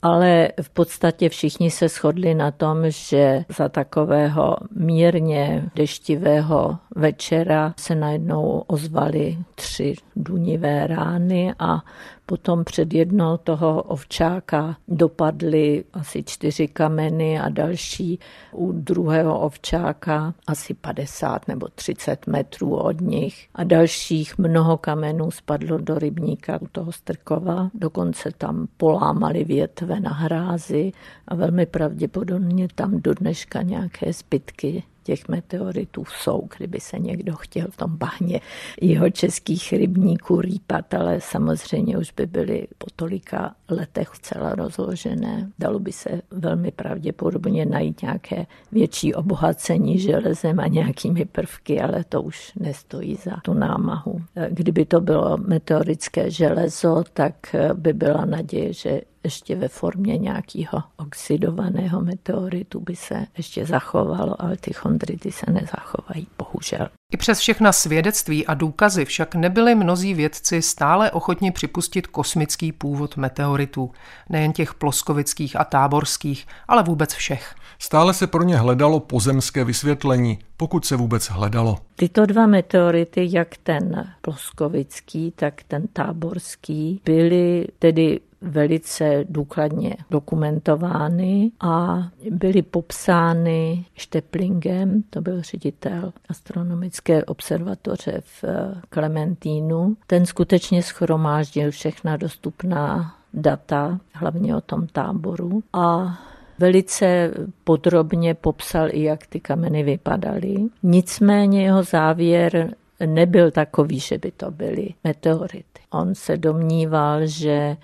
ale 0.01 0.49
v 0.61 0.69
podstatě 0.69 1.29
všichni 1.29 1.71
se 1.71 1.87
shodli 1.87 2.33
na 2.33 2.51
tom, 2.51 2.77
že 2.87 3.45
za 3.57 3.69
takového 3.69 4.57
mírně 4.75 5.69
deštivého 5.75 6.77
večera 6.95 7.73
se 7.79 7.95
najednou 7.95 8.63
ozvaly 8.67 9.37
tři 9.55 9.95
dunivé 10.15 10.87
rány 10.87 11.53
a 11.59 11.81
Potom 12.29 12.63
před 12.63 12.93
jednou 12.93 13.37
toho 13.37 13.83
ovčáka 13.83 14.77
dopadly 14.87 15.83
asi 15.93 16.23
čtyři 16.23 16.67
kameny 16.67 17.39
a 17.39 17.49
další 17.49 18.19
u 18.51 18.71
druhého 18.71 19.39
ovčáka 19.39 20.33
asi 20.47 20.73
50 20.73 21.47
nebo 21.47 21.67
30 21.75 22.27
metrů 22.27 22.75
od 22.75 23.01
nich. 23.01 23.47
A 23.55 23.63
dalších 23.63 24.37
mnoho 24.37 24.77
kamenů 24.77 25.31
spadlo 25.31 25.77
do 25.77 25.99
rybníka 25.99 26.61
u 26.61 26.67
toho 26.67 26.91
Strkova. 26.91 27.69
Dokonce 27.73 28.31
tam 28.37 28.67
polámali 28.77 29.43
větve 29.43 29.99
na 29.99 30.13
hrázi 30.13 30.91
a 31.27 31.35
velmi 31.35 31.65
pravděpodobně 31.65 32.67
tam 32.75 33.01
do 33.01 33.13
dneška 33.13 33.61
nějaké 33.61 34.13
zbytky 34.13 34.83
těch 35.07 35.27
meteoritů 35.27 36.03
jsou, 36.05 36.47
kdyby 36.57 36.79
se 36.79 36.99
někdo 36.99 37.35
chtěl 37.35 37.67
v 37.71 37.77
tom 37.77 37.97
bahně 37.97 38.39
jeho 38.81 39.09
českých 39.09 39.73
rybníků 39.73 40.41
rýpat, 40.41 40.93
ale 40.93 41.21
samozřejmě 41.21 41.97
už 41.97 42.11
by 42.11 42.25
byly 42.25 42.67
po 42.77 42.87
tolika 42.95 43.55
letech 43.69 44.09
celá 44.21 44.55
rozložené. 44.55 45.51
Dalo 45.59 45.79
by 45.79 45.91
se 45.91 46.21
velmi 46.31 46.71
pravděpodobně 46.71 47.65
najít 47.65 48.01
nějaké 48.01 48.45
větší 48.71 49.13
obohacení 49.13 49.99
železem 49.99 50.59
a 50.59 50.67
nějakými 50.67 51.25
prvky, 51.25 51.81
ale 51.81 52.03
to 52.09 52.21
už 52.21 52.51
nestojí 52.59 53.15
za 53.15 53.35
tu 53.41 53.53
námahu. 53.53 54.21
Kdyby 54.49 54.85
to 54.85 55.01
bylo 55.01 55.37
meteorické 55.37 56.31
železo, 56.31 57.03
tak 57.13 57.55
by 57.73 57.93
byla 57.93 58.25
naděje, 58.25 58.73
že 58.73 59.01
ještě 59.23 59.55
ve 59.55 59.67
formě 59.67 60.17
nějakého 60.17 60.83
oxidovaného 60.97 62.01
meteoritu 62.01 62.79
by 62.79 62.95
se 62.95 63.25
ještě 63.37 63.65
zachovalo, 63.65 64.41
ale 64.41 64.57
ty 64.57 64.73
chondrity 64.73 65.31
se 65.31 65.51
nezachovají, 65.51 66.27
bohužel. 66.37 66.87
I 67.13 67.17
přes 67.17 67.39
všechna 67.39 67.71
svědectví 67.71 68.47
a 68.47 68.53
důkazy 68.53 69.05
však 69.05 69.35
nebyli 69.35 69.75
mnozí 69.75 70.13
vědci 70.13 70.61
stále 70.61 71.11
ochotni 71.11 71.51
připustit 71.51 72.07
kosmický 72.07 72.71
původ 72.71 73.17
meteoritů, 73.17 73.91
nejen 74.29 74.53
těch 74.53 74.73
ploskovických 74.73 75.55
a 75.55 75.63
táborských, 75.63 76.47
ale 76.67 76.83
vůbec 76.83 77.13
všech. 77.13 77.55
Stále 77.79 78.13
se 78.13 78.27
pro 78.27 78.43
ně 78.43 78.57
hledalo 78.57 78.99
pozemské 78.99 79.63
vysvětlení, 79.63 80.39
pokud 80.57 80.85
se 80.85 80.95
vůbec 80.95 81.29
hledalo. 81.29 81.77
Tyto 81.95 82.25
dva 82.25 82.47
meteority, 82.47 83.27
jak 83.31 83.57
ten 83.63 84.13
ploskovický, 84.21 85.33
tak 85.35 85.63
ten 85.63 85.87
táborský, 85.93 87.01
byly 87.05 87.67
tedy 87.79 88.19
velice 88.41 89.25
důkladně 89.29 89.97
dokumentovány 90.09 91.51
a 91.59 92.07
byly 92.31 92.61
popsány 92.61 93.85
Šteplingem, 93.95 95.03
to 95.09 95.21
byl 95.21 95.41
ředitel 95.41 96.13
astronomické 96.29 97.23
observatoře 97.25 98.21
v 98.21 98.43
Klementínu. 98.89 99.97
Ten 100.07 100.25
skutečně 100.25 100.83
schromáždil 100.83 101.71
všechna 101.71 102.17
dostupná 102.17 103.15
data, 103.33 103.99
hlavně 104.13 104.55
o 104.55 104.61
tom 104.61 104.87
táboru 104.87 105.63
a 105.73 106.19
velice 106.59 107.31
podrobně 107.63 108.33
popsal 108.33 108.87
i, 108.91 109.03
jak 109.03 109.27
ty 109.27 109.39
kameny 109.39 109.83
vypadaly. 109.83 110.55
Nicméně 110.83 111.63
jeho 111.63 111.83
závěr 111.83 112.75
nebyl 113.05 113.51
takový, 113.51 113.99
že 113.99 114.17
by 114.17 114.31
to 114.31 114.51
byly 114.51 114.93
meteority. 115.03 115.81
On 115.89 116.15
se 116.15 116.37
domníval, 116.37 117.19
že 117.27 117.77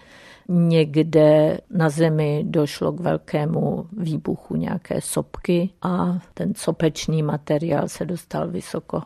někde 0.54 1.58
na 1.70 1.90
Zemi 1.90 2.44
došlo 2.48 2.92
k 2.92 3.00
velkému 3.00 3.86
výbuchu 3.98 4.56
nějaké 4.56 5.02
sopky 5.02 5.70
a 5.82 6.20
ten 6.34 6.54
sopečný 6.56 7.24
materiál 7.24 7.88
se 7.88 8.06
dostal 8.06 8.48
vysoko 8.48 9.02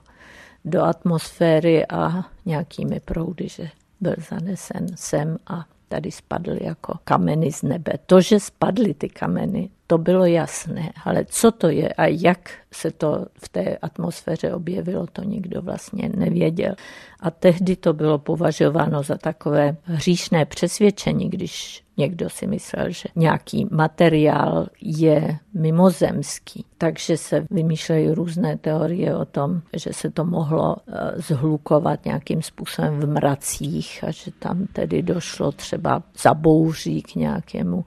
do 0.65 0.83
atmosféry 0.83 1.87
a 1.87 2.25
nějakými 2.45 2.99
proudy, 2.99 3.47
že 3.49 3.69
byl 4.01 4.15
zanesen 4.29 4.87
sem 4.95 5.37
a 5.47 5.65
tady 5.87 6.11
spadly 6.11 6.59
jako 6.61 6.93
kameny 7.03 7.51
z 7.51 7.63
nebe. 7.63 7.93
To, 8.05 8.21
že 8.21 8.39
spadly 8.39 8.93
ty 8.93 9.09
kameny, 9.09 9.69
to 9.87 9.97
bylo 9.97 10.25
jasné, 10.25 10.91
ale 11.05 11.25
co 11.25 11.51
to 11.51 11.69
je 11.69 11.89
a 11.89 12.05
jak 12.05 12.51
se 12.71 12.91
to 12.91 13.25
v 13.39 13.49
té 13.49 13.77
atmosféře 13.77 14.53
objevilo, 14.53 15.07
to 15.07 15.23
nikdo 15.23 15.61
vlastně 15.61 16.09
nevěděl. 16.15 16.75
A 17.19 17.31
tehdy 17.31 17.75
to 17.75 17.93
bylo 17.93 18.17
považováno 18.17 19.03
za 19.03 19.17
takové 19.17 19.75
hříšné 19.83 20.45
přesvědčení, 20.45 21.29
když 21.29 21.83
někdo 21.97 22.29
si 22.29 22.47
myslel, 22.47 22.85
že 22.89 23.09
nějaký 23.15 23.67
materiál 23.71 24.67
je 24.81 25.37
mimozemský. 25.53 26.65
Takže 26.77 27.17
se 27.17 27.45
vymýšlejí 27.51 28.11
různé 28.11 28.57
teorie 28.57 29.15
o 29.15 29.25
tom, 29.25 29.61
že 29.73 29.93
se 29.93 30.11
to 30.11 30.25
mohlo 30.25 30.75
eh, 30.77 30.93
zhlukovat 31.15 32.05
nějakým 32.05 32.41
způsobem 32.41 32.99
v 32.99 33.07
mracích 33.07 34.03
a 34.07 34.11
že 34.11 34.31
tam 34.39 34.67
tedy 34.73 35.01
došlo 35.01 35.51
třeba 35.51 36.03
zabouří 36.17 37.01
k 37.01 37.15
nějakému 37.15 37.85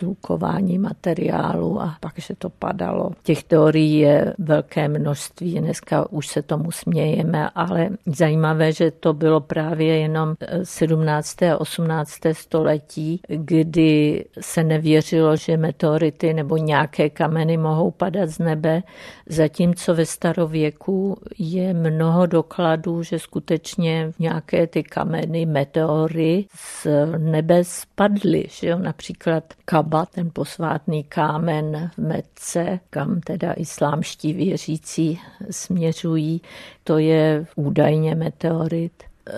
zvukování 0.00 0.78
materiálu 0.78 1.80
a 1.80 1.96
pak, 2.00 2.12
že 2.18 2.34
to 2.38 2.50
padalo. 2.50 3.10
Těch 3.22 3.44
teorií 3.44 3.98
je 3.98 4.34
velké 4.38 4.88
množství, 4.88 5.60
dneska 5.60 6.12
už 6.12 6.26
se 6.26 6.42
tomu 6.42 6.70
smějeme, 6.70 7.50
ale 7.54 7.88
zajímavé, 8.06 8.72
že 8.72 8.90
to 8.90 9.12
bylo 9.12 9.40
právě 9.40 9.98
jenom 9.98 10.34
17. 10.62 11.42
a 11.42 11.60
18. 11.60 12.12
století, 12.32 13.20
kdy 13.28 14.24
se 14.40 14.64
nevěřilo, 14.64 15.36
že 15.36 15.56
meteority 15.56 16.34
nebo 16.34 16.56
nějaké 16.56 17.10
kameny 17.10 17.56
mohou 17.56 17.90
padat 17.90 18.28
z 18.28 18.38
nebe, 18.38 18.82
zatímco 19.28 19.94
ve 19.94 20.06
starověku 20.06 21.16
je 21.38 21.74
mnoho 21.74 22.26
dokladů, 22.26 23.02
že 23.02 23.18
skutečně 23.18 24.12
nějaké 24.18 24.66
ty 24.66 24.82
kameny, 24.82 25.46
meteory 25.46 26.44
z 26.54 26.86
nebe 27.18 27.64
spadly. 27.64 28.44
Že 28.50 28.68
jo? 28.68 28.78
Například 28.78 29.44
Kab 29.64 29.89
Kaaba, 29.90 30.06
ten 30.06 30.30
posvátný 30.32 31.04
kámen 31.04 31.90
v 31.94 31.98
Metce, 31.98 32.80
kam 32.90 33.20
teda 33.20 33.52
islámští 33.52 34.32
věřící 34.32 35.20
směřují, 35.50 36.42
to 36.84 36.98
je 36.98 37.46
údajně 37.56 38.14
meteorit. 38.14 38.92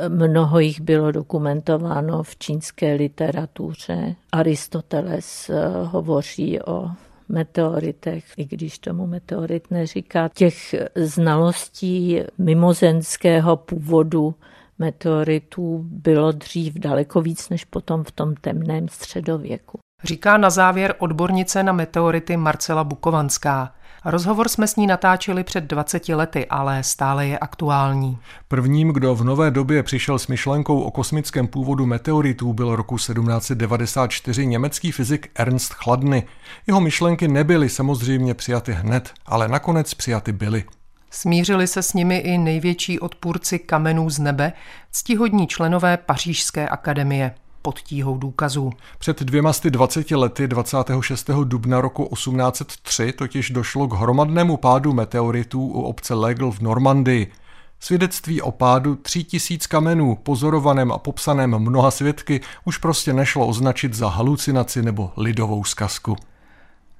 Mnoho 0.08 0.58
jich 0.58 0.80
bylo 0.80 1.12
dokumentováno 1.12 2.22
v 2.22 2.36
čínské 2.36 2.94
literatuře. 2.94 4.14
Aristoteles 4.32 5.50
eh, 5.50 5.68
hovoří 5.84 6.62
o 6.62 6.90
meteoritech, 7.28 8.24
i 8.36 8.44
když 8.44 8.78
tomu 8.78 9.06
meteorit 9.06 9.70
neříká. 9.70 10.28
Těch 10.34 10.74
znalostí 10.94 12.20
mimozenského 12.38 13.56
původu 13.56 14.34
meteoritů 14.78 15.84
bylo 15.88 16.32
dřív 16.32 16.74
daleko 16.74 17.20
víc 17.20 17.48
než 17.48 17.64
potom 17.64 18.04
v 18.04 18.10
tom 18.10 18.34
temném 18.34 18.88
středověku. 18.88 19.78
Říká 20.04 20.36
na 20.36 20.50
závěr 20.50 20.94
odbornice 20.98 21.62
na 21.62 21.72
meteority 21.72 22.36
Marcela 22.36 22.84
Bukovanská. 22.84 23.72
Rozhovor 24.04 24.48
jsme 24.48 24.66
s 24.66 24.76
ní 24.76 24.86
natáčeli 24.86 25.44
před 25.44 25.64
20 25.64 26.08
lety, 26.08 26.46
ale 26.46 26.82
stále 26.82 27.26
je 27.26 27.38
aktuální. 27.38 28.18
Prvním, 28.48 28.88
kdo 28.88 29.14
v 29.14 29.24
nové 29.24 29.50
době 29.50 29.82
přišel 29.82 30.18
s 30.18 30.26
myšlenkou 30.26 30.80
o 30.80 30.90
kosmickém 30.90 31.46
původu 31.46 31.86
meteoritů, 31.86 32.52
byl 32.52 32.76
roku 32.76 32.96
1794 32.96 34.46
německý 34.46 34.92
fyzik 34.92 35.30
Ernst 35.34 35.72
Chladny. 35.72 36.22
Jeho 36.66 36.80
myšlenky 36.80 37.28
nebyly 37.28 37.68
samozřejmě 37.68 38.34
přijaty 38.34 38.72
hned, 38.72 39.10
ale 39.26 39.48
nakonec 39.48 39.94
přijaty 39.94 40.32
byly. 40.32 40.64
Smířili 41.10 41.66
se 41.66 41.82
s 41.82 41.92
nimi 41.92 42.16
i 42.16 42.38
největší 42.38 43.00
odpůrci 43.00 43.58
kamenů 43.58 44.10
z 44.10 44.18
nebe, 44.18 44.52
ctihodní 44.92 45.46
členové 45.46 45.96
Pařížské 45.96 46.68
akademie 46.68 47.34
pod 47.62 47.80
tíhou 47.80 48.18
důkazů. 48.18 48.72
Před 48.98 49.22
dvěma 49.22 49.52
sty 49.52 49.70
20 49.70 50.10
lety 50.10 50.48
26. 50.48 51.30
dubna 51.44 51.80
roku 51.80 52.08
1803 52.14 53.12
totiž 53.12 53.50
došlo 53.50 53.88
k 53.88 53.92
hromadnému 53.92 54.56
pádu 54.56 54.92
meteoritů 54.92 55.60
u 55.60 55.82
obce 55.82 56.14
Legl 56.14 56.50
v 56.50 56.60
Normandii. 56.60 57.32
Svědectví 57.80 58.42
o 58.42 58.50
pádu 58.50 58.96
tří 58.96 59.24
tisíc 59.24 59.66
kamenů, 59.66 60.18
pozorovaném 60.22 60.92
a 60.92 60.98
popsaném 60.98 61.58
mnoha 61.58 61.90
svědky, 61.90 62.40
už 62.64 62.78
prostě 62.78 63.12
nešlo 63.12 63.46
označit 63.46 63.94
za 63.94 64.08
halucinaci 64.08 64.82
nebo 64.82 65.12
lidovou 65.16 65.64
zkazku. 65.64 66.16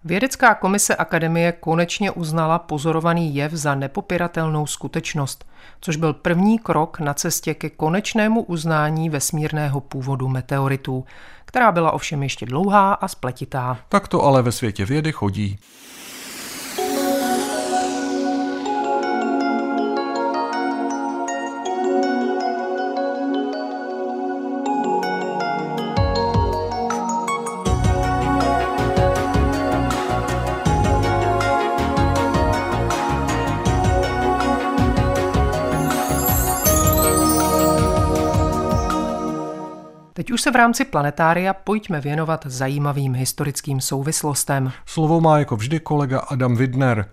Vědecká 0.04 0.54
komise 0.54 0.96
Akademie 0.96 1.52
konečně 1.52 2.10
uznala 2.10 2.58
pozorovaný 2.58 3.34
jev 3.34 3.52
za 3.52 3.74
nepopiratelnou 3.74 4.66
skutečnost, 4.66 5.44
což 5.80 5.96
byl 5.96 6.12
první 6.12 6.58
krok 6.58 7.00
na 7.00 7.14
cestě 7.14 7.54
ke 7.54 7.70
konečnému 7.70 8.42
uznání 8.42 9.10
vesmírného 9.10 9.80
původu 9.80 10.28
meteoritů, 10.28 11.04
která 11.44 11.72
byla 11.72 11.92
ovšem 11.92 12.22
ještě 12.22 12.46
dlouhá 12.46 12.94
a 12.94 13.08
spletitá. 13.08 13.78
Tak 13.88 14.08
to 14.08 14.22
ale 14.22 14.42
ve 14.42 14.52
světě 14.52 14.84
vědy 14.84 15.12
chodí. 15.12 15.58
Teď 40.32 40.34
už 40.34 40.42
se 40.42 40.50
v 40.50 40.56
rámci 40.56 40.84
planetária 40.84 41.54
pojďme 41.54 42.00
věnovat 42.00 42.46
zajímavým 42.46 43.14
historickým 43.14 43.80
souvislostem. 43.80 44.72
Slovo 44.86 45.20
má 45.20 45.38
jako 45.38 45.56
vždy 45.56 45.80
kolega 45.80 46.18
Adam 46.18 46.56
Widner. 46.56 47.08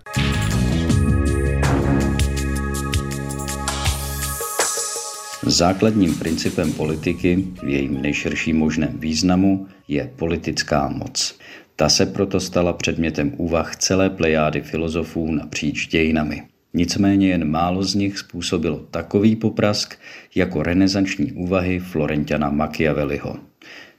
Základním 5.42 6.14
principem 6.14 6.72
politiky 6.72 7.44
v 7.62 7.68
jejím 7.68 8.02
nejširším 8.02 8.58
možném 8.58 8.98
významu 8.98 9.66
je 9.88 10.10
politická 10.16 10.88
moc. 10.88 11.38
Ta 11.76 11.88
se 11.88 12.06
proto 12.06 12.40
stala 12.40 12.72
předmětem 12.72 13.32
úvah 13.36 13.76
celé 13.76 14.10
plejády 14.10 14.60
filozofů 14.62 15.32
napříč 15.32 15.86
dějinami. 15.86 16.42
Nicméně 16.74 17.28
jen 17.28 17.50
málo 17.50 17.82
z 17.82 17.94
nich 17.94 18.18
způsobilo 18.18 18.78
takový 18.90 19.36
poprask 19.36 19.94
jako 20.34 20.62
renesanční 20.62 21.32
úvahy 21.32 21.78
Florentiana 21.78 22.50
Machiavelliho. 22.50 23.36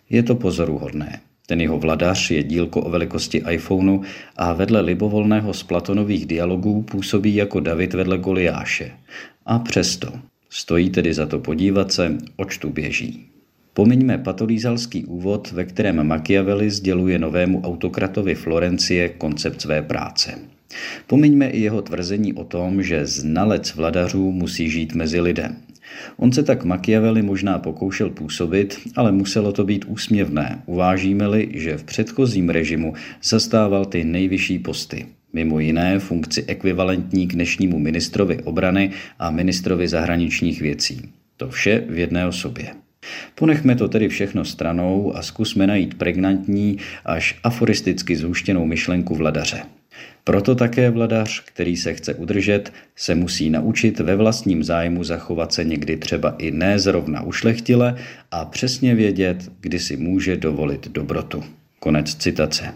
Je 0.09 0.23
to 0.23 0.35
pozoruhodné. 0.35 1.21
Ten 1.47 1.61
jeho 1.61 1.79
vladař 1.79 2.31
je 2.31 2.43
dílko 2.43 2.81
o 2.81 2.89
velikosti 2.89 3.43
iPhoneu 3.49 4.01
a 4.35 4.53
vedle 4.53 4.81
libovolného 4.81 5.53
z 5.53 5.63
Platonových 5.63 6.25
dialogů 6.25 6.81
působí 6.81 7.35
jako 7.35 7.59
David 7.59 7.93
vedle 7.93 8.17
Goliáše. 8.17 8.91
A 9.45 9.59
přesto 9.59 10.13
stojí 10.49 10.89
tedy 10.89 11.13
za 11.13 11.25
to 11.25 11.39
podívat 11.39 11.91
se, 11.91 12.17
oč 12.35 12.57
tu 12.57 12.69
běží. 12.69 13.25
Pomiňme 13.73 14.17
patolízalský 14.17 15.05
úvod, 15.05 15.51
ve 15.51 15.65
kterém 15.65 16.07
Machiavelli 16.07 16.69
sděluje 16.69 17.19
novému 17.19 17.61
autokratovi 17.61 18.35
Florencie 18.35 19.09
koncept 19.09 19.61
své 19.61 19.81
práce. 19.81 20.39
Pomiňme 21.07 21.49
i 21.49 21.61
jeho 21.61 21.81
tvrzení 21.81 22.33
o 22.33 22.43
tom, 22.43 22.83
že 22.83 23.05
znalec 23.05 23.75
vladařů 23.75 24.31
musí 24.31 24.69
žít 24.69 24.95
mezi 24.95 25.21
lidem. 25.21 25.55
On 26.17 26.31
se 26.31 26.43
tak 26.43 26.63
Machiavelli 26.63 27.21
možná 27.21 27.59
pokoušel 27.59 28.09
působit, 28.09 28.79
ale 28.95 29.11
muselo 29.11 29.51
to 29.51 29.63
být 29.63 29.85
úsměvné, 29.85 30.61
uvážíme-li, 30.65 31.49
že 31.53 31.77
v 31.77 31.83
předchozím 31.83 32.49
režimu 32.49 32.93
zastával 33.23 33.85
ty 33.85 34.03
nejvyšší 34.03 34.59
posty. 34.59 35.05
Mimo 35.33 35.59
jiné 35.59 35.99
funkci 35.99 36.43
ekvivalentní 36.47 37.27
k 37.27 37.33
dnešnímu 37.33 37.79
ministrovi 37.79 38.39
obrany 38.43 38.91
a 39.19 39.31
ministrovi 39.31 39.87
zahraničních 39.87 40.61
věcí. 40.61 41.01
To 41.37 41.49
vše 41.49 41.83
v 41.89 41.97
jedné 41.97 42.27
osobě. 42.27 42.67
Ponechme 43.35 43.75
to 43.75 43.87
tedy 43.87 44.09
všechno 44.09 44.45
stranou 44.45 45.15
a 45.15 45.21
zkusme 45.21 45.67
najít 45.67 45.93
pregnantní 45.93 46.77
až 47.05 47.39
aforisticky 47.43 48.15
zhuštěnou 48.15 48.65
myšlenku 48.65 49.15
vladaře. 49.15 49.61
Proto 50.23 50.55
také 50.55 50.89
vladař, 50.89 51.43
který 51.45 51.77
se 51.77 51.93
chce 51.93 52.13
udržet, 52.13 52.73
se 52.95 53.15
musí 53.15 53.49
naučit 53.49 53.99
ve 53.99 54.15
vlastním 54.15 54.63
zájmu 54.63 55.03
zachovat 55.03 55.53
se 55.53 55.63
někdy 55.63 55.97
třeba 55.97 56.35
i 56.37 56.51
ne 56.51 56.79
zrovna 56.79 57.21
ušlechtile 57.21 57.95
a 58.31 58.45
přesně 58.45 58.95
vědět, 58.95 59.51
kdy 59.61 59.79
si 59.79 59.97
může 59.97 60.37
dovolit 60.37 60.87
dobrotu. 60.87 61.43
Konec 61.79 62.15
citace. 62.15 62.73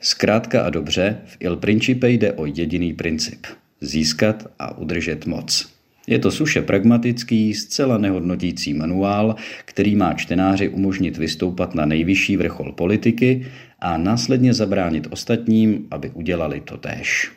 Zkrátka 0.00 0.62
a 0.62 0.70
dobře, 0.70 1.16
v 1.24 1.36
Il 1.40 1.56
Principe 1.56 2.10
jde 2.10 2.32
o 2.32 2.46
jediný 2.46 2.92
princip. 2.92 3.46
Získat 3.80 4.46
a 4.58 4.78
udržet 4.78 5.26
moc. 5.26 5.72
Je 6.06 6.18
to 6.18 6.30
suše 6.30 6.62
pragmatický, 6.62 7.54
zcela 7.54 7.98
nehodnotící 7.98 8.74
manuál, 8.74 9.34
který 9.64 9.96
má 9.96 10.14
čtenáři 10.14 10.68
umožnit 10.68 11.16
vystoupat 11.16 11.74
na 11.74 11.86
nejvyšší 11.86 12.36
vrchol 12.36 12.72
politiky 12.72 13.46
a 13.82 13.96
následně 13.96 14.54
zabránit 14.54 15.08
ostatním, 15.10 15.86
aby 15.90 16.10
udělali 16.10 16.60
to 16.60 16.76
též. 16.76 17.32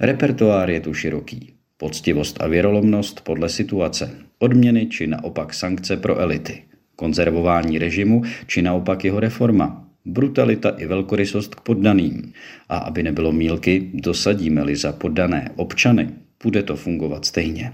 Repertoár 0.00 0.70
je 0.70 0.80
tu 0.80 0.94
široký. 0.94 1.52
Poctivost 1.76 2.42
a 2.42 2.46
věrolomnost 2.46 3.20
podle 3.20 3.48
situace, 3.48 4.10
odměny 4.38 4.86
či 4.86 5.06
naopak 5.06 5.54
sankce 5.54 5.96
pro 5.96 6.18
elity, 6.18 6.62
konzervování 6.96 7.78
režimu 7.78 8.22
či 8.46 8.62
naopak 8.62 9.04
jeho 9.04 9.20
reforma, 9.20 9.88
brutalita 10.04 10.68
i 10.68 10.86
velkorysost 10.86 11.54
k 11.54 11.60
poddaným. 11.60 12.32
A 12.68 12.76
aby 12.76 13.02
nebylo 13.02 13.32
mílky, 13.32 13.90
dosadíme-li 13.94 14.76
za 14.76 14.92
poddané 14.92 15.50
občany, 15.56 16.08
bude 16.42 16.62
to 16.62 16.76
fungovat 16.76 17.24
stejně. 17.24 17.72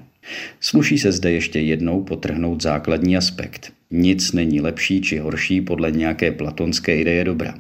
Sluší 0.61 0.99
se 0.99 1.13
zde 1.13 1.33
ještě 1.33 1.61
jednou 1.61 2.05
potrhnout 2.05 2.63
základní 2.63 3.17
aspekt. 3.17 3.73
Nic 3.91 4.33
není 4.33 4.61
lepší 4.61 5.01
či 5.01 5.19
horší 5.19 5.61
podle 5.61 5.91
nějaké 5.91 6.33
platonské 6.33 6.97
ideje 6.97 7.25
dobra. 7.25 7.55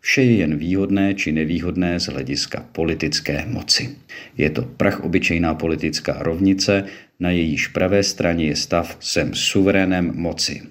Vše 0.00 0.22
je 0.22 0.36
jen 0.36 0.56
výhodné 0.56 1.14
či 1.14 1.32
nevýhodné 1.32 2.00
z 2.00 2.06
hlediska 2.06 2.66
politické 2.72 3.46
moci. 3.48 3.96
Je 4.36 4.50
to 4.50 4.62
prach 4.62 5.00
obyčejná 5.04 5.54
politická 5.54 6.16
rovnice, 6.22 6.84
na 7.20 7.30
jejíž 7.30 7.66
pravé 7.66 8.02
straně 8.02 8.44
je 8.44 8.56
stav 8.56 8.96
jsem 9.00 9.34
suverénem 9.34 10.12
moci. 10.14 10.62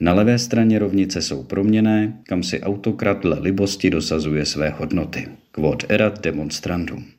Na 0.00 0.12
levé 0.12 0.38
straně 0.38 0.78
rovnice 0.78 1.22
jsou 1.22 1.42
proměné, 1.42 2.18
kam 2.22 2.42
si 2.42 2.60
autokrat 2.60 3.22
dle 3.22 3.38
libosti 3.40 3.90
dosazuje 3.90 4.46
své 4.46 4.70
hodnoty. 4.70 5.28
Quod 5.50 5.84
erat 5.88 6.20
demonstrandum. 6.20 7.17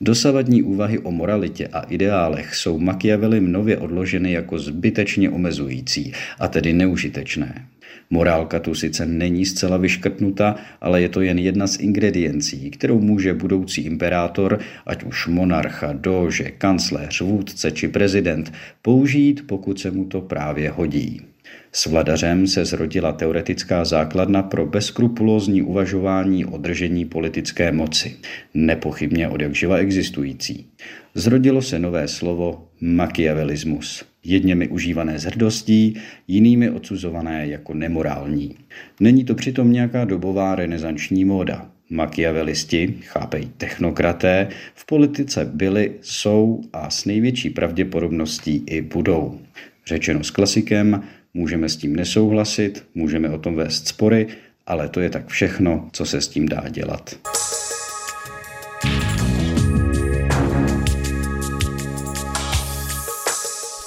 Dosavadní 0.00 0.62
úvahy 0.62 0.98
o 0.98 1.10
moralitě 1.10 1.66
a 1.66 1.80
ideálech 1.80 2.54
jsou 2.54 2.78
Machiavelli 2.78 3.40
nově 3.40 3.78
odloženy 3.78 4.32
jako 4.32 4.58
zbytečně 4.58 5.30
omezující, 5.30 6.12
a 6.38 6.48
tedy 6.48 6.72
neužitečné. 6.72 7.66
Morálka 8.10 8.60
tu 8.60 8.74
sice 8.74 9.06
není 9.06 9.46
zcela 9.46 9.76
vyškrtnuta, 9.76 10.56
ale 10.80 11.02
je 11.02 11.08
to 11.08 11.20
jen 11.20 11.38
jedna 11.38 11.66
z 11.66 11.78
ingrediencí, 11.78 12.70
kterou 12.70 13.00
může 13.00 13.34
budoucí 13.34 13.80
imperátor, 13.80 14.58
ať 14.86 15.04
už 15.04 15.26
monarcha, 15.26 15.92
dože, 15.92 16.50
kancléř, 16.50 17.20
vůdce 17.20 17.70
či 17.70 17.88
prezident, 17.88 18.52
použít, 18.82 19.46
pokud 19.46 19.80
se 19.80 19.90
mu 19.90 20.04
to 20.04 20.20
právě 20.20 20.70
hodí. 20.70 21.27
S 21.72 21.86
vladařem 21.86 22.46
se 22.46 22.64
zrodila 22.64 23.12
teoretická 23.12 23.84
základna 23.84 24.42
pro 24.42 24.66
bezkrupulózní 24.66 25.62
uvažování 25.62 26.44
o 26.44 26.58
držení 26.58 27.04
politické 27.04 27.72
moci, 27.72 28.16
nepochybně 28.54 29.28
od 29.28 29.40
jakživa 29.40 29.76
existující. 29.76 30.66
Zrodilo 31.14 31.62
se 31.62 31.78
nové 31.78 32.08
slovo 32.08 32.68
machiavelismus, 32.80 34.04
jedněmi 34.24 34.68
užívané 34.68 35.18
s 35.18 35.24
hrdostí, 35.24 35.96
jinými 36.28 36.70
odsuzované 36.70 37.46
jako 37.46 37.74
nemorální. 37.74 38.56
Není 39.00 39.24
to 39.24 39.34
přitom 39.34 39.72
nějaká 39.72 40.04
dobová 40.04 40.54
renesanční 40.54 41.24
móda. 41.24 41.70
Machiavelisti, 41.90 42.94
chápej 43.02 43.48
technokraté, 43.56 44.48
v 44.74 44.86
politice 44.86 45.50
byli, 45.54 45.92
jsou 46.02 46.60
a 46.72 46.90
s 46.90 47.04
největší 47.04 47.50
pravděpodobností 47.50 48.62
i 48.66 48.80
budou. 48.80 49.38
Řečeno 49.86 50.24
s 50.24 50.30
klasikem, 50.30 51.02
Můžeme 51.34 51.68
s 51.68 51.76
tím 51.76 51.96
nesouhlasit, 51.96 52.86
můžeme 52.94 53.30
o 53.30 53.38
tom 53.38 53.54
vést 53.54 53.88
spory, 53.88 54.26
ale 54.66 54.88
to 54.88 55.00
je 55.00 55.10
tak 55.10 55.26
všechno, 55.26 55.88
co 55.92 56.06
se 56.06 56.20
s 56.20 56.28
tím 56.28 56.48
dá 56.48 56.68
dělat. 56.68 57.14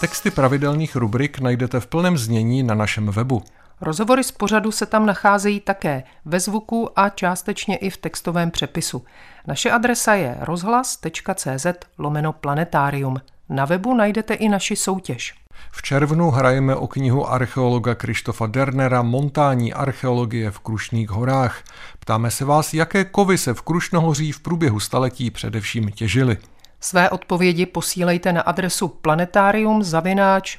Texty 0.01 0.31
pravidelných 0.31 0.95
rubrik 0.95 1.39
najdete 1.39 1.79
v 1.79 1.87
plném 1.87 2.17
znění 2.17 2.63
na 2.63 2.75
našem 2.75 3.07
webu. 3.07 3.43
Rozhovory 3.81 4.23
z 4.23 4.31
pořadu 4.31 4.71
se 4.71 4.85
tam 4.85 5.05
nacházejí 5.05 5.59
také 5.59 6.03
ve 6.25 6.39
zvuku 6.39 6.99
a 6.99 7.09
částečně 7.09 7.77
i 7.77 7.89
v 7.89 7.97
textovém 7.97 8.51
přepisu. 8.51 9.05
Naše 9.47 9.71
adresa 9.71 10.13
je 10.13 10.37
rozhlas.cz 10.39 11.65
lomeno 11.97 12.33
planetarium. 12.33 13.21
Na 13.49 13.65
webu 13.65 13.93
najdete 13.93 14.33
i 14.33 14.49
naši 14.49 14.75
soutěž. 14.75 15.40
V 15.71 15.81
červnu 15.81 16.31
hrajeme 16.31 16.75
o 16.75 16.87
knihu 16.87 17.29
archeologa 17.29 17.95
Krištofa 17.95 18.47
Dernera 18.47 19.01
Montání 19.01 19.73
archeologie 19.73 20.51
v 20.51 20.59
Krušných 20.59 21.09
horách. 21.09 21.63
Ptáme 21.99 22.31
se 22.31 22.45
vás, 22.45 22.73
jaké 22.73 23.05
kovy 23.05 23.37
se 23.37 23.53
v 23.53 23.61
Krušnohoří 23.61 24.31
v 24.31 24.39
průběhu 24.39 24.79
staletí 24.79 25.31
především 25.31 25.91
těžily. 25.91 26.37
Své 26.79 27.09
odpovědi 27.09 27.65
posílejte 27.65 28.33
na 28.33 28.41
adresu 28.41 28.87
planetarium 28.87 29.83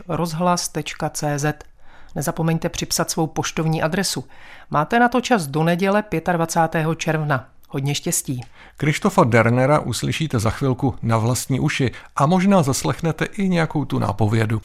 rozhlas.cz. 0.09 1.45
Nezapomeňte 2.15 2.69
připsat 2.69 3.11
svou 3.11 3.27
poštovní 3.27 3.83
adresu. 3.83 4.25
Máte 4.71 4.99
na 4.99 5.09
to 5.09 5.21
čas 5.21 5.47
do 5.47 5.62
neděle 5.62 6.05
25. 6.33 6.87
června. 6.97 7.49
Hodně 7.75 7.95
štěstí. 7.95 8.41
Krištofa 8.77 9.25
Dernera 9.25 9.79
uslyšíte 9.79 10.39
za 10.39 10.51
chvilku 10.51 10.95
na 11.03 11.19
vlastní 11.19 11.61
uši 11.61 11.91
a 12.17 12.27
možná 12.27 12.63
zaslechnete 12.63 13.25
i 13.25 13.49
nějakou 13.49 13.85
tu 13.85 13.99
nápovědu. 13.99 14.61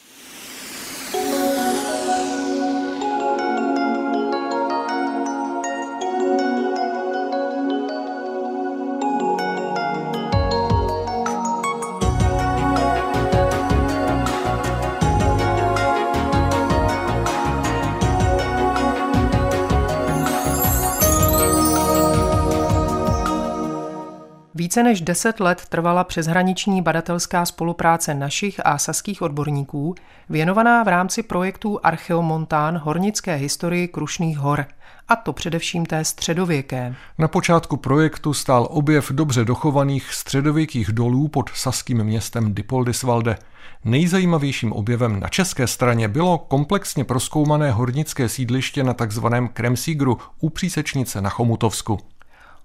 Více 24.77 24.83
než 24.83 25.01
deset 25.01 25.39
let 25.39 25.61
trvala 25.69 26.03
přeshraniční 26.03 26.81
badatelská 26.81 27.45
spolupráce 27.45 28.13
našich 28.13 28.65
a 28.65 28.77
saských 28.77 29.21
odborníků, 29.21 29.95
věnovaná 30.29 30.83
v 30.83 30.87
rámci 30.87 31.23
projektů 31.23 31.79
Archeomontán 31.83 32.77
hornické 32.77 33.35
historii 33.35 33.87
Krušných 33.87 34.37
hor, 34.37 34.65
a 35.07 35.15
to 35.15 35.33
především 35.33 35.85
té 35.85 36.05
středověké. 36.05 36.95
Na 37.17 37.27
počátku 37.27 37.77
projektu 37.77 38.33
stál 38.33 38.67
objev 38.71 39.11
dobře 39.11 39.45
dochovaných 39.45 40.13
středověkých 40.13 40.91
dolů 40.91 41.27
pod 41.27 41.49
saským 41.53 42.03
městem 42.03 42.53
Dipoldisvalde. 42.53 43.37
Nejzajímavějším 43.85 44.73
objevem 44.73 45.19
na 45.19 45.27
české 45.27 45.67
straně 45.67 46.07
bylo 46.07 46.37
komplexně 46.37 47.03
proskoumané 47.03 47.71
hornické 47.71 48.29
sídliště 48.29 48.83
na 48.83 48.93
takzvaném 48.93 49.47
Kremsígru 49.47 50.17
u 50.39 50.49
přísečnice 50.49 51.21
na 51.21 51.29
Chomutovsku. 51.29 51.99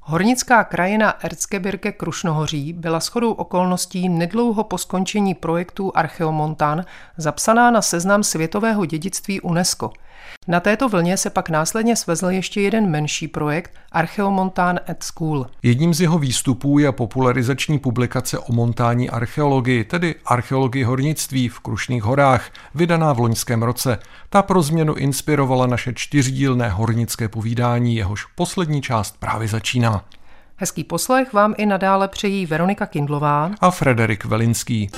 Hornická 0.05 0.65
krajina 0.65 1.11
Erzgebirge 1.25 1.93
Krušnohoří 1.93 2.73
byla 2.73 3.01
shodou 3.01 3.33
okolností 3.33 4.09
nedlouho 4.09 4.65
po 4.65 4.79
skončení 4.79 5.35
projektu 5.35 5.93
Archeomontan 5.95 6.85
zapsaná 7.17 7.71
na 7.71 7.83
seznam 7.83 8.23
světového 8.23 8.87
dědictví 8.87 9.41
UNESCO. 9.41 9.93
Na 10.49 10.61
této 10.61 10.89
vlně 10.89 11.17
se 11.17 11.31
pak 11.31 11.51
následně 11.51 11.97
svezl 11.97 12.27
ještě 12.27 12.61
jeden 12.61 12.91
menší 12.91 13.29
projekt 13.29 13.71
Archeomontán 13.93 14.81
at 14.89 15.03
School. 15.03 15.47
Jedním 15.63 15.95
z 15.95 16.01
jeho 16.01 16.19
výstupů 16.19 16.79
je 16.79 16.93
popularizační 16.93 17.79
publikace 17.79 18.39
o 18.39 18.53
montání 18.53 19.11
archeologii, 19.11 19.85
tedy 19.85 20.15
archeologii 20.27 20.85
hornictví 20.85 21.49
v 21.49 21.61
Krušných 21.61 22.03
horách, 22.03 22.51
vydaná 22.75 23.13
v 23.13 23.19
loňském 23.19 23.63
roce. 23.63 23.99
Ta 24.33 24.43
pro 24.43 24.63
změnu 24.63 24.95
inspirovala 24.95 25.67
naše 25.67 25.93
čtyřdílné 25.93 26.69
hornické 26.69 27.29
povídání, 27.29 27.97
jehož 27.97 28.25
poslední 28.25 28.83
část 28.83 29.17
právě 29.19 29.49
začíná. 29.49 30.05
Hezký 30.57 30.85
poslech 30.85 31.33
vám 31.33 31.55
i 31.57 31.67
nadále 31.67 32.09
přejí 32.09 32.47
Veronika 32.47 32.87
Kindlová 32.87 33.51
a 33.61 33.71
Frederik 33.71 34.25
Velinský. 34.25 34.91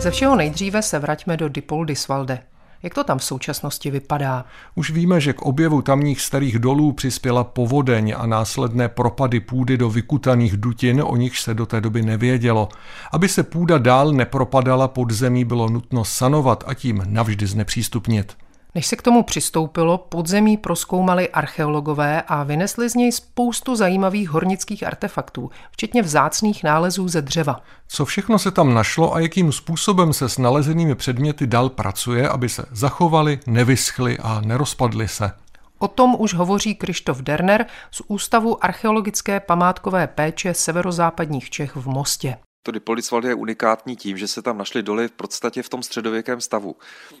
Ze 0.00 0.10
všeho 0.10 0.36
nejdříve 0.36 0.82
se 0.82 0.98
vraťme 0.98 1.36
do 1.36 1.48
Dipoldisvalde. 1.48 2.38
Jak 2.82 2.94
to 2.94 3.04
tam 3.04 3.18
v 3.18 3.24
současnosti 3.24 3.90
vypadá? 3.90 4.44
Už 4.74 4.90
víme, 4.90 5.20
že 5.20 5.32
k 5.32 5.42
objevu 5.42 5.82
tamních 5.82 6.20
starých 6.20 6.58
dolů 6.58 6.92
přispěla 6.92 7.44
povodeň 7.44 8.14
a 8.18 8.26
následné 8.26 8.88
propady 8.88 9.40
půdy 9.40 9.76
do 9.76 9.90
vykutaných 9.90 10.56
dutin, 10.56 11.02
o 11.06 11.16
nichž 11.16 11.42
se 11.42 11.54
do 11.54 11.66
té 11.66 11.80
doby 11.80 12.02
nevědělo. 12.02 12.68
Aby 13.12 13.28
se 13.28 13.42
půda 13.42 13.78
dál 13.78 14.12
nepropadala 14.12 14.88
pod 14.88 15.10
zemí, 15.10 15.44
bylo 15.44 15.68
nutno 15.68 16.04
sanovat 16.04 16.64
a 16.66 16.74
tím 16.74 17.02
navždy 17.06 17.46
znepřístupnit. 17.46 18.36
Než 18.74 18.86
se 18.86 18.96
k 18.96 19.02
tomu 19.02 19.22
přistoupilo, 19.22 19.98
podzemí 19.98 20.56
proskoumali 20.56 21.28
archeologové 21.28 22.22
a 22.22 22.42
vynesli 22.42 22.90
z 22.90 22.94
něj 22.94 23.12
spoustu 23.12 23.76
zajímavých 23.76 24.28
hornických 24.28 24.86
artefaktů, 24.86 25.50
včetně 25.70 26.02
vzácných 26.02 26.64
nálezů 26.64 27.08
ze 27.08 27.22
dřeva. 27.22 27.60
Co 27.88 28.04
všechno 28.04 28.38
se 28.38 28.50
tam 28.50 28.74
našlo 28.74 29.14
a 29.14 29.20
jakým 29.20 29.52
způsobem 29.52 30.12
se 30.12 30.28
s 30.28 30.38
nalezenými 30.38 30.94
předměty 30.94 31.46
dál 31.46 31.68
pracuje, 31.68 32.28
aby 32.28 32.48
se 32.48 32.64
zachovali, 32.70 33.40
nevyschly 33.46 34.18
a 34.18 34.40
nerozpadly 34.40 35.08
se? 35.08 35.30
O 35.78 35.88
tom 35.88 36.16
už 36.18 36.34
hovoří 36.34 36.74
Krištof 36.74 37.18
Derner 37.18 37.66
z 37.90 38.02
Ústavu 38.08 38.64
archeologické 38.64 39.40
památkové 39.40 40.06
péče 40.06 40.54
severozápadních 40.54 41.50
Čech 41.50 41.76
v 41.76 41.86
Mostě. 41.86 42.36
To 42.62 42.70
Dipolisvalde 42.70 43.28
je 43.28 43.34
unikátní 43.34 43.96
tím, 43.96 44.18
že 44.18 44.28
se 44.28 44.42
tam 44.42 44.58
našly 44.58 44.82
doly 44.82 45.08
v 45.08 45.12
podstatě 45.12 45.62
v 45.62 45.68
tom 45.68 45.82
středověkém 45.82 46.40
stavu. 46.40 46.76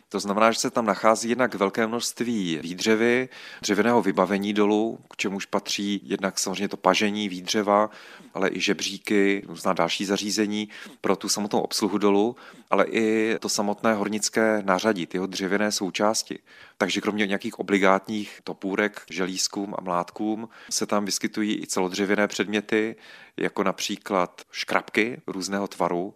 To 0.08 0.20
znamená, 0.20 0.52
že 0.52 0.58
se 0.58 0.70
tam 0.70 0.86
nachází 0.86 1.28
jednak 1.28 1.54
velké 1.54 1.86
množství 1.86 2.58
výdřevy, 2.62 3.28
dřevěného 3.60 4.02
vybavení 4.02 4.52
dolů, 4.52 4.98
k 5.10 5.16
čemuž 5.16 5.46
patří 5.46 6.00
jednak 6.04 6.38
samozřejmě 6.38 6.68
to 6.68 6.76
pažení 6.76 7.28
výdřeva, 7.28 7.90
ale 8.34 8.50
i 8.52 8.60
žebříky, 8.60 9.42
různá 9.46 9.72
další 9.72 10.04
zařízení 10.04 10.68
pro 11.00 11.16
tu 11.16 11.28
samotnou 11.28 11.60
obsluhu 11.60 11.98
dolu, 11.98 12.36
ale 12.70 12.84
i 12.84 13.36
to 13.40 13.48
samotné 13.48 13.94
hornické 13.94 14.62
nářadí, 14.64 15.06
ty 15.06 15.16
jeho 15.16 15.26
dřevěné 15.26 15.72
součásti. 15.72 16.38
Takže 16.82 17.00
kromě 17.00 17.26
nějakých 17.26 17.58
obligátních 17.58 18.40
topůrek, 18.44 19.02
želízkům 19.10 19.74
a 19.78 19.82
mládkům 19.82 20.48
se 20.70 20.86
tam 20.86 21.04
vyskytují 21.04 21.62
i 21.62 21.66
celodřevěné 21.66 22.28
předměty, 22.28 22.96
jako 23.36 23.62
například 23.62 24.42
škrabky 24.50 25.20
různého 25.26 25.68
tvaru, 25.68 26.14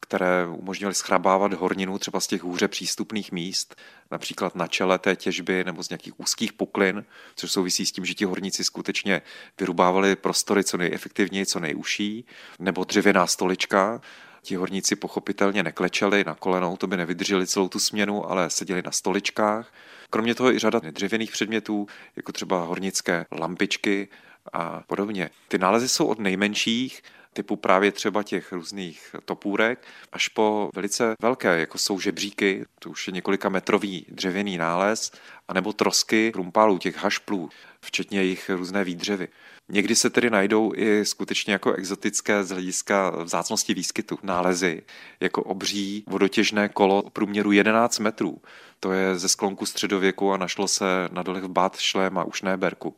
které 0.00 0.46
umožňovaly 0.46 0.94
schrabávat 0.94 1.52
horninu 1.52 1.98
třeba 1.98 2.20
z 2.20 2.26
těch 2.26 2.42
hůře 2.42 2.68
přístupných 2.68 3.32
míst, 3.32 3.76
například 4.10 4.54
na 4.54 4.66
čele 4.66 4.98
té 4.98 5.16
těžby 5.16 5.64
nebo 5.64 5.82
z 5.82 5.88
nějakých 5.88 6.20
úzkých 6.20 6.52
puklin, 6.52 7.04
což 7.36 7.52
souvisí 7.52 7.86
s 7.86 7.92
tím, 7.92 8.04
že 8.04 8.14
ti 8.14 8.24
horníci 8.24 8.64
skutečně 8.64 9.22
vyrubávali 9.60 10.16
prostory 10.16 10.64
co 10.64 10.76
nejefektivněji, 10.76 11.46
co 11.46 11.60
nejužší, 11.60 12.24
nebo 12.58 12.84
dřevěná 12.84 13.26
stolička, 13.26 14.00
Ti 14.42 14.56
horníci 14.56 14.96
pochopitelně 14.96 15.62
neklečeli 15.62 16.24
na 16.24 16.34
kolenou, 16.34 16.76
to 16.76 16.86
by 16.86 16.96
nevydrželi 16.96 17.46
celou 17.46 17.68
tu 17.68 17.78
směnu, 17.78 18.30
ale 18.30 18.50
seděli 18.50 18.82
na 18.82 18.90
stoličkách. 18.90 19.72
Kromě 20.10 20.34
toho 20.34 20.52
i 20.52 20.58
řada 20.58 20.78
dřevěných 20.78 21.30
předmětů, 21.30 21.86
jako 22.16 22.32
třeba 22.32 22.64
hornické 22.64 23.26
lampičky 23.32 24.08
a 24.52 24.82
podobně. 24.86 25.30
Ty 25.48 25.58
nálezy 25.58 25.88
jsou 25.88 26.06
od 26.06 26.18
nejmenších, 26.18 27.02
typu 27.32 27.56
právě 27.56 27.92
třeba 27.92 28.22
těch 28.22 28.52
různých 28.52 29.16
topůrek, 29.24 29.86
až 30.12 30.28
po 30.28 30.70
velice 30.74 31.14
velké, 31.22 31.60
jako 31.60 31.78
jsou 31.78 32.00
žebříky, 32.00 32.64
to 32.78 32.90
už 32.90 33.06
je 33.06 33.12
několika 33.12 33.48
metrový 33.48 34.06
dřevěný 34.08 34.58
nález, 34.58 35.12
anebo 35.48 35.72
trosky 35.72 36.32
rumpálů, 36.34 36.78
těch 36.78 36.96
hašplů, 36.96 37.50
včetně 37.80 38.18
jejich 38.18 38.50
různé 38.50 38.84
výdřevy. 38.84 39.28
Někdy 39.68 39.94
se 39.96 40.10
tedy 40.10 40.30
najdou 40.30 40.72
i 40.76 41.04
skutečně 41.04 41.52
jako 41.52 41.72
exotické 41.72 42.44
z 42.44 42.50
hlediska 42.50 43.10
vzácnosti 43.10 43.74
výskytu 43.74 44.18
nálezy, 44.22 44.82
jako 45.20 45.42
obří 45.42 46.04
vodotěžné 46.06 46.68
kolo 46.68 47.02
průměru 47.02 47.52
11 47.52 47.98
metrů. 47.98 48.38
To 48.80 48.92
je 48.92 49.18
ze 49.18 49.28
sklonku 49.28 49.66
středověku 49.66 50.32
a 50.32 50.36
našlo 50.36 50.68
se 50.68 50.84
na 51.12 51.22
dolech 51.22 51.44
v 51.44 51.48
Bad 51.48 51.78
Šlém 51.78 52.18
a 52.18 52.24
Ušnéberku. 52.24 52.94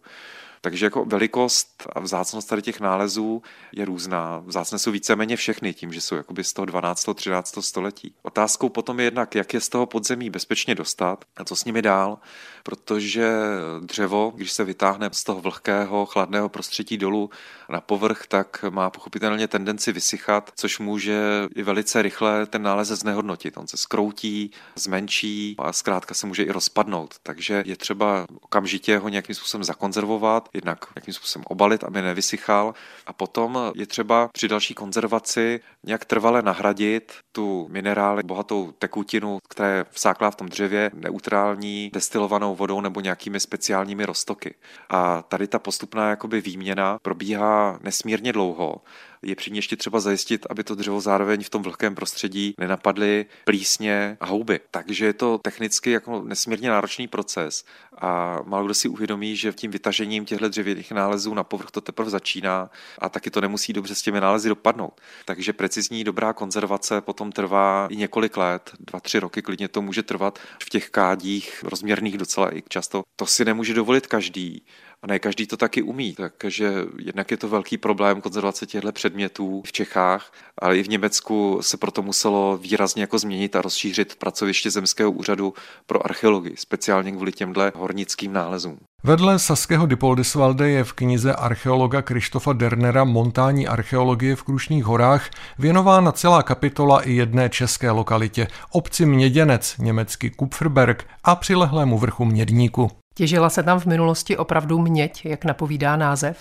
Takže 0.61 0.87
jako 0.87 1.05
velikost 1.05 1.83
a 1.93 2.01
vzácnost 2.01 2.49
tady 2.49 2.63
těch 2.63 2.81
nálezů 2.81 3.43
je 3.73 3.85
různá. 3.85 4.43
Vzácné 4.47 4.79
jsou 4.79 4.91
víceméně 4.91 5.37
všechny 5.37 5.75
tím, 5.75 5.93
že 5.93 6.01
jsou 6.01 6.15
jakoby 6.15 6.45
z 6.45 6.53
toho 6.53 6.67
12. 6.67 7.15
13. 7.15 7.55
století. 7.61 8.15
Otázkou 8.23 8.69
potom 8.69 8.99
je 8.99 9.07
jednak, 9.07 9.35
jak 9.35 9.55
je 9.55 9.61
z 9.61 9.69
toho 9.69 9.87
podzemí 9.87 10.31
bezpečně 10.31 10.75
dostat 10.75 11.25
a 11.37 11.45
co 11.45 11.57
s 11.57 11.65
nimi 11.65 11.83
dál, 11.83 12.19
protože 12.63 13.33
dřevo, 13.81 14.33
když 14.37 14.53
se 14.53 14.65
vytáhne 14.65 15.11
z 15.13 15.25
toho 15.25 15.41
vlhkého, 15.41 16.07
chladného 16.07 16.49
prostředí 16.49 16.97
dolů 16.97 17.31
na 17.69 17.81
povrch, 17.81 18.27
tak 18.27 18.65
má 18.71 18.91
pochopitelně 18.91 19.49
tendenci 19.49 19.93
vysychat, 19.93 20.53
což 20.57 20.79
může 20.79 21.49
i 21.55 21.63
velice 21.63 22.03
rychle 22.03 22.47
ten 22.47 22.63
nález 22.63 22.89
znehodnotit. 22.89 23.57
On 23.57 23.67
se 23.67 23.77
skroutí, 23.77 24.51
zmenší 24.77 25.55
a 25.59 25.73
zkrátka 25.73 26.15
se 26.15 26.27
může 26.27 26.43
i 26.43 26.51
rozpadnout. 26.51 27.15
Takže 27.23 27.63
je 27.67 27.77
třeba 27.77 28.27
okamžitě 28.41 28.99
ho 28.99 29.09
nějakým 29.09 29.35
způsobem 29.35 29.65
zakonzervovat, 29.65 30.49
jednak 30.55 30.85
jakým 30.97 31.15
způsobem 31.15 31.45
obalit, 31.49 31.85
aby 31.85 32.03
nevysychal. 32.03 32.75
A 33.07 33.13
potom 33.13 33.59
je 33.75 33.87
třeba 33.87 34.29
při 34.33 34.49
další 34.49 34.75
konzervaci 34.75 35.61
nějak 35.85 36.05
trvale 36.05 36.43
nahradit 36.43 37.13
tu 37.33 37.69
minerály, 37.71 38.23
bohatou 38.23 38.73
tekutinu, 38.73 39.39
která 39.49 39.69
je 39.69 39.85
vsáklá 39.91 40.31
v 40.31 40.37
tom 40.37 40.49
dřevě, 40.49 40.91
neutrální, 40.95 41.91
destilovanou 41.95 42.55
vodou 42.55 42.81
nebo 42.81 43.01
nějakými 43.01 43.41
speciálními 43.41 44.07
roztoky. 44.07 44.55
A 44.89 45.23
tady 45.23 45.47
ta 45.47 45.59
postupná 45.59 46.11
jakoby 46.11 46.41
výměna 46.41 46.99
probíhá 47.03 47.79
nesmírně 47.83 48.33
dlouho 48.33 48.83
je 49.23 49.37
při 49.37 49.51
ještě 49.55 49.77
třeba 49.77 50.01
zajistit, 50.01 50.47
aby 50.51 50.65
to 50.65 50.75
dřevo 50.75 51.01
zároveň 51.01 51.45
v 51.45 51.51
tom 51.51 51.63
vlhkém 51.63 51.95
prostředí 51.95 52.55
nenapadly 52.59 53.27
plísně 53.45 54.17
a 54.21 54.27
houby. 54.27 54.61
Takže 54.71 55.07
je 55.07 55.13
to 55.13 55.39
technicky 55.39 55.91
jako 55.91 56.23
nesmírně 56.23 56.71
náročný 56.71 57.09
proces 57.09 57.65
a 58.01 58.39
málo 58.45 58.65
kdo 58.65 58.75
si 58.75 58.89
uvědomí, 58.89 59.37
že 59.37 59.53
tím 59.53 59.71
vytažením 59.71 60.25
těchto 60.25 60.49
dřevěných 60.49 60.93
nálezů 60.93 61.35
na 61.35 61.45
povrch 61.45 61.71
to 61.71 61.81
teprve 61.81 62.11
začíná 62.11 62.71
a 62.99 63.09
taky 63.09 63.31
to 63.31 63.41
nemusí 63.41 63.73
dobře 63.73 63.95
s 63.95 64.03
těmi 64.03 64.21
nálezy 64.21 64.49
dopadnout. 64.49 65.01
Takže 65.25 65.53
precizní 65.53 66.05
dobrá 66.05 66.33
konzervace 66.33 67.01
potom 67.01 67.33
trvá 67.33 67.87
i 67.91 67.97
několik 67.97 68.37
let, 68.37 68.71
dva, 68.81 69.01
tři 69.01 69.19
roky 69.21 69.43
klidně 69.43 69.69
to 69.69 69.83
může 69.83 70.03
trvat 70.03 70.39
v 70.63 70.69
těch 70.69 70.91
kádích 70.91 71.65
rozměrných 71.65 72.19
docela 72.19 72.57
i 72.57 72.63
často. 72.69 73.03
To 73.17 73.27
si 73.27 73.45
nemůže 73.45 73.75
dovolit 73.75 74.07
každý 74.07 74.63
a 75.03 75.07
ne 75.07 75.19
každý 75.19 75.47
to 75.47 75.57
taky 75.57 75.83
umí. 75.83 76.17
Takže 76.39 76.73
jednak 76.99 77.31
je 77.31 77.37
to 77.37 77.49
velký 77.49 77.79
problém 77.79 78.21
konzervace 78.21 78.67
těchto 78.67 78.93
předmětů 78.93 79.63
v 79.67 79.73
Čechách, 79.73 80.33
ale 80.59 80.79
i 80.79 80.83
v 80.83 80.89
Německu 80.89 81.59
se 81.63 81.77
proto 81.77 82.03
muselo 82.03 82.57
výrazně 82.57 83.03
jako 83.03 83.19
změnit 83.19 83.57
a 83.57 83.63
rozšířit 83.63 84.17
pracoviště 84.17 84.71
Zemského 84.71 85.11
úřadu 85.11 85.55
pro 85.87 86.05
archeologii, 86.05 86.57
speciálně 86.57 87.13
kvůli 87.13 87.33
těmhle 87.33 87.73
hornickým 87.91 88.33
nálezům. 88.33 88.79
Vedle 89.03 89.39
Saského 89.39 89.87
Dipoldisvalde 89.87 90.71
je 90.71 90.85
v 90.85 90.93
knize 90.93 91.35
archeologa 91.35 92.03
Krištofa 92.03 92.53
Dernera 92.53 93.05
Montání 93.05 93.69
archeologie 93.69 94.37
v 94.37 94.43
Krušných 94.43 94.85
horách 94.85 95.31
věnována 95.59 96.13
celá 96.13 96.43
kapitola 96.43 97.03
i 97.03 97.13
jedné 97.13 97.49
české 97.49 97.91
lokalitě, 97.91 98.47
obci 98.73 99.07
Měděnec, 99.07 99.75
německy 99.79 100.31
Kupferberg 100.31 101.07
a 101.25 101.37
přilehlému 101.37 101.99
vrchu 101.99 102.25
Mědníku. 102.25 102.91
Těžila 103.15 103.51
se 103.51 103.63
tam 103.63 103.81
v 103.81 103.87
minulosti 103.87 104.37
opravdu 104.37 104.79
měď, 104.79 105.25
jak 105.25 105.45
napovídá 105.45 105.97
název? 105.97 106.37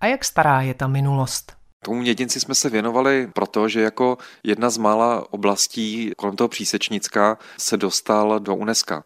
A 0.00 0.06
jak 0.06 0.24
stará 0.24 0.60
je 0.60 0.74
ta 0.74 0.86
minulost? 0.86 1.52
Tomu 1.84 2.00
mědinci 2.00 2.40
jsme 2.40 2.54
se 2.54 2.70
věnovali 2.70 3.28
proto, 3.34 3.68
že 3.68 3.80
jako 3.80 4.18
jedna 4.44 4.70
z 4.70 4.78
mála 4.78 5.32
oblastí 5.32 6.12
kolem 6.16 6.36
toho 6.36 6.48
přísečnicka 6.48 7.38
se 7.58 7.76
dostal 7.76 8.40
do 8.40 8.54
UNESCO. 8.54 9.02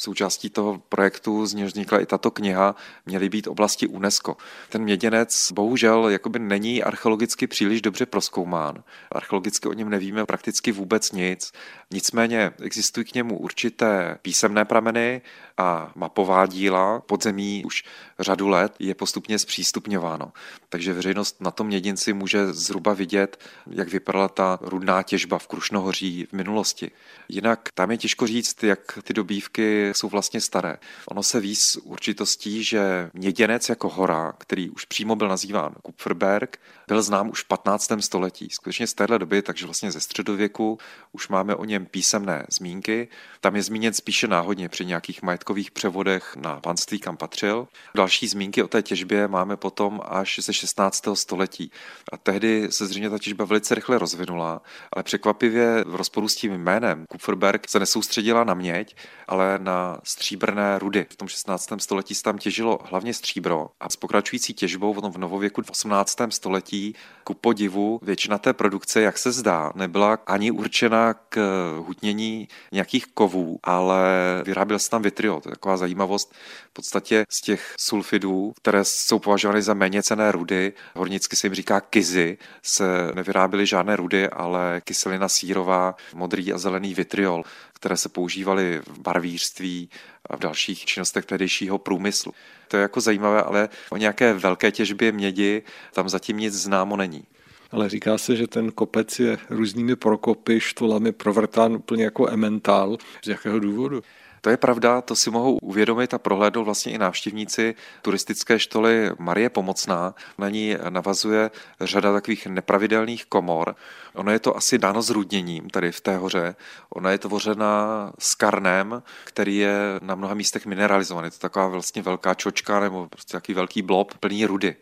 Součástí 0.00 0.50
toho 0.50 0.82
projektu, 0.88 1.46
z 1.46 1.54
něhož 1.54 1.72
vznikla 1.72 2.00
i 2.00 2.06
tato 2.06 2.30
kniha, 2.30 2.74
měly 3.06 3.28
být 3.28 3.46
oblasti 3.46 3.86
UNESCO. 3.86 4.36
Ten 4.68 4.82
měděnec 4.82 5.52
bohužel 5.52 6.08
jakoby 6.08 6.38
není 6.38 6.82
archeologicky 6.82 7.46
příliš 7.46 7.82
dobře 7.82 8.06
proskoumán. 8.06 8.82
Archeologicky 9.12 9.68
o 9.68 9.72
něm 9.72 9.90
nevíme 9.90 10.26
prakticky 10.26 10.72
vůbec 10.72 11.12
nic. 11.12 11.52
Nicméně 11.90 12.52
existují 12.62 13.06
k 13.06 13.14
němu 13.14 13.38
určité 13.38 14.18
písemné 14.22 14.64
prameny 14.64 15.22
a 15.58 15.92
mapová 15.94 16.46
díla. 16.46 17.00
Podzemí 17.00 17.64
už 17.64 17.84
řadu 18.18 18.48
let 18.48 18.74
je 18.78 18.94
postupně 18.94 19.38
zpřístupňováno. 19.38 20.32
Takže 20.68 20.92
veřejnost 20.92 21.40
na 21.40 21.50
tom 21.50 21.66
měděnci 21.66 22.12
může 22.12 22.52
zhruba 22.52 22.92
vidět, 22.92 23.44
jak 23.70 23.88
vypadala 23.88 24.28
ta 24.28 24.58
rudná 24.62 25.02
těžba 25.02 25.38
v 25.38 25.46
Krušnohoří 25.46 26.26
v 26.30 26.32
minulosti. 26.32 26.90
Jinak 27.28 27.68
tam 27.74 27.90
je 27.90 27.96
těžko 27.96 28.26
říct, 28.26 28.62
jak 28.62 28.98
ty 29.02 29.14
dobývky 29.14 29.92
jsou 29.94 30.08
vlastně 30.08 30.40
staré. 30.40 30.76
Ono 31.06 31.22
se 31.22 31.40
ví 31.40 31.56
s 31.56 31.76
určitostí, 31.76 32.64
že 32.64 33.10
měděnec 33.12 33.68
jako 33.68 33.88
hora, 33.88 34.32
který 34.38 34.70
už 34.70 34.84
přímo 34.84 35.16
byl 35.16 35.28
nazýván 35.28 35.74
Kupferberg, 35.82 36.60
byl 36.88 37.02
znám 37.02 37.30
už 37.30 37.42
v 37.42 37.48
15. 37.48 37.92
století. 38.00 38.48
Skutečně 38.50 38.86
z 38.86 38.94
téhle 38.94 39.18
doby, 39.18 39.42
takže 39.42 39.64
vlastně 39.64 39.90
ze 39.90 40.00
středověku 40.00 40.78
už 41.12 41.28
máme 41.28 41.54
o 41.54 41.64
něm 41.64 41.86
písemné 41.86 42.46
zmínky. 42.50 43.08
Tam 43.40 43.56
je 43.56 43.62
zmíněn 43.62 43.92
spíše 43.92 44.28
náhodně 44.28 44.68
při 44.68 44.84
nějakých 44.84 45.22
majetkových 45.22 45.47
převodech 45.70 46.36
na 46.36 46.60
panství, 46.60 46.98
kam 46.98 47.16
patřil. 47.16 47.68
Další 47.96 48.28
zmínky 48.28 48.62
o 48.62 48.68
té 48.68 48.82
těžbě 48.82 49.28
máme 49.28 49.56
potom 49.56 50.00
až 50.04 50.38
ze 50.42 50.52
16. 50.52 51.04
století. 51.14 51.70
A 52.12 52.16
tehdy 52.16 52.68
se 52.70 52.86
zřejmě 52.86 53.10
ta 53.10 53.18
těžba 53.18 53.44
velice 53.44 53.74
rychle 53.74 53.98
rozvinula, 53.98 54.62
ale 54.92 55.02
překvapivě 55.02 55.84
v 55.86 55.94
rozporu 55.94 56.28
s 56.28 56.36
tím 56.36 56.52
jménem 56.52 57.04
Kupferberg 57.08 57.68
se 57.68 57.80
nesoustředila 57.80 58.44
na 58.44 58.54
měď, 58.54 58.96
ale 59.28 59.58
na 59.62 59.98
stříbrné 60.04 60.78
rudy. 60.78 61.06
V 61.10 61.16
tom 61.16 61.28
16. 61.28 61.72
století 61.78 62.14
se 62.14 62.22
tam 62.22 62.38
těžilo 62.38 62.78
hlavně 62.84 63.14
stříbro 63.14 63.70
a 63.80 63.90
s 63.90 63.96
pokračující 63.96 64.54
těžbou 64.54 64.94
v 64.94 65.18
novověku 65.18 65.62
v 65.62 65.70
18. 65.70 66.18
století 66.28 66.94
ku 67.24 67.34
podivu 67.34 68.00
většina 68.02 68.38
té 68.38 68.52
produkce, 68.52 69.00
jak 69.00 69.18
se 69.18 69.32
zdá, 69.32 69.72
nebyla 69.74 70.18
ani 70.26 70.50
určena 70.50 71.14
k 71.14 71.38
hutnění 71.86 72.48
nějakých 72.72 73.06
kovů, 73.06 73.58
ale 73.62 74.02
vyráběl 74.44 74.78
se 74.78 74.90
tam 74.90 75.02
vitriol. 75.02 75.37
To 75.40 75.48
je 75.48 75.54
taková 75.54 75.76
zajímavost. 75.76 76.34
V 76.70 76.72
podstatě 76.72 77.24
z 77.28 77.40
těch 77.40 77.74
sulfidů, 77.78 78.52
které 78.56 78.84
jsou 78.84 79.18
považovány 79.18 79.62
za 79.62 79.74
méně 79.74 80.02
cené 80.02 80.32
rudy, 80.32 80.72
hornicky 80.94 81.36
se 81.36 81.46
jim 81.46 81.54
říká 81.54 81.80
kizy, 81.80 82.38
se 82.62 82.84
nevyráběly 83.14 83.66
žádné 83.66 83.96
rudy, 83.96 84.28
ale 84.28 84.80
kyselina 84.84 85.28
sírová, 85.28 85.94
modrý 86.14 86.52
a 86.52 86.58
zelený 86.58 86.94
vitriol, 86.94 87.44
které 87.74 87.96
se 87.96 88.08
používaly 88.08 88.80
v 88.86 88.98
barvířství 88.98 89.90
a 90.26 90.36
v 90.36 90.40
dalších 90.40 90.84
činnostech 90.84 91.24
tehdejšího 91.24 91.78
průmyslu. 91.78 92.32
To 92.68 92.76
je 92.76 92.82
jako 92.82 93.00
zajímavé, 93.00 93.42
ale 93.42 93.68
o 93.90 93.96
nějaké 93.96 94.34
velké 94.34 94.72
těžbě 94.72 95.12
mědi 95.12 95.62
tam 95.92 96.08
zatím 96.08 96.36
nic 96.36 96.54
známo 96.54 96.96
není. 96.96 97.24
Ale 97.70 97.88
říká 97.88 98.18
se, 98.18 98.36
že 98.36 98.46
ten 98.46 98.72
kopec 98.72 99.18
je 99.18 99.38
různými 99.50 99.96
prokopy, 99.96 100.60
štolami 100.60 101.12
provrtán 101.12 101.74
úplně 101.74 102.04
jako 102.04 102.30
ementál. 102.30 102.98
Z 103.24 103.28
jakého 103.28 103.58
důvodu? 103.58 104.02
To 104.40 104.50
je 104.50 104.56
pravda, 104.56 105.00
to 105.00 105.16
si 105.16 105.30
mohou 105.30 105.58
uvědomit 105.62 106.14
a 106.14 106.18
prohlédnout 106.18 106.64
vlastně 106.64 106.92
i 106.92 106.98
návštěvníci 106.98 107.74
turistické 108.02 108.58
štoly 108.58 109.10
Marie 109.18 109.50
Pomocná. 109.50 110.14
Na 110.38 110.48
ní 110.48 110.76
navazuje 110.88 111.50
řada 111.80 112.12
takových 112.12 112.46
nepravidelných 112.46 113.26
komor. 113.26 113.76
Ono 114.14 114.32
je 114.32 114.38
to 114.38 114.56
asi 114.56 114.78
dáno 114.78 115.02
zrudněním 115.02 115.70
tady 115.70 115.92
v 115.92 116.00
té 116.00 116.16
hoře. 116.16 116.56
Ona 116.90 117.10
je 117.10 117.18
tvořena 117.18 118.12
skarnem, 118.18 119.02
který 119.24 119.56
je 119.56 119.78
na 120.02 120.14
mnoha 120.14 120.34
místech 120.34 120.66
mineralizovaný. 120.66 121.26
Je 121.26 121.30
to 121.30 121.38
taková 121.38 121.66
vlastně 121.66 122.02
velká 122.02 122.34
čočka 122.34 122.80
nebo 122.80 123.08
prostě 123.08 123.32
takový 123.32 123.54
velký 123.54 123.82
blob 123.82 124.14
plný 124.14 124.46
rudy 124.46 124.76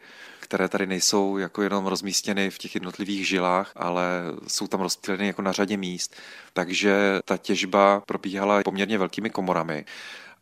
které 0.47 0.69
tady 0.69 0.87
nejsou 0.87 1.39
jako 1.39 1.63
jenom 1.63 1.87
rozmístěny 1.87 2.51
v 2.51 2.59
těch 2.59 2.75
jednotlivých 2.75 3.29
žilách, 3.29 3.73
ale 3.77 4.23
jsou 4.49 4.67
tam 4.67 4.81
rozptýleny 4.81 5.27
jako 5.27 5.43
na 5.43 5.53
řadě 5.53 5.77
míst. 5.77 6.15
Takže 6.53 7.21
ta 7.25 7.37
těžba 7.37 8.03
probíhala 8.07 8.63
poměrně 8.63 8.99
velkými 8.99 9.31
komorami. 9.31 9.85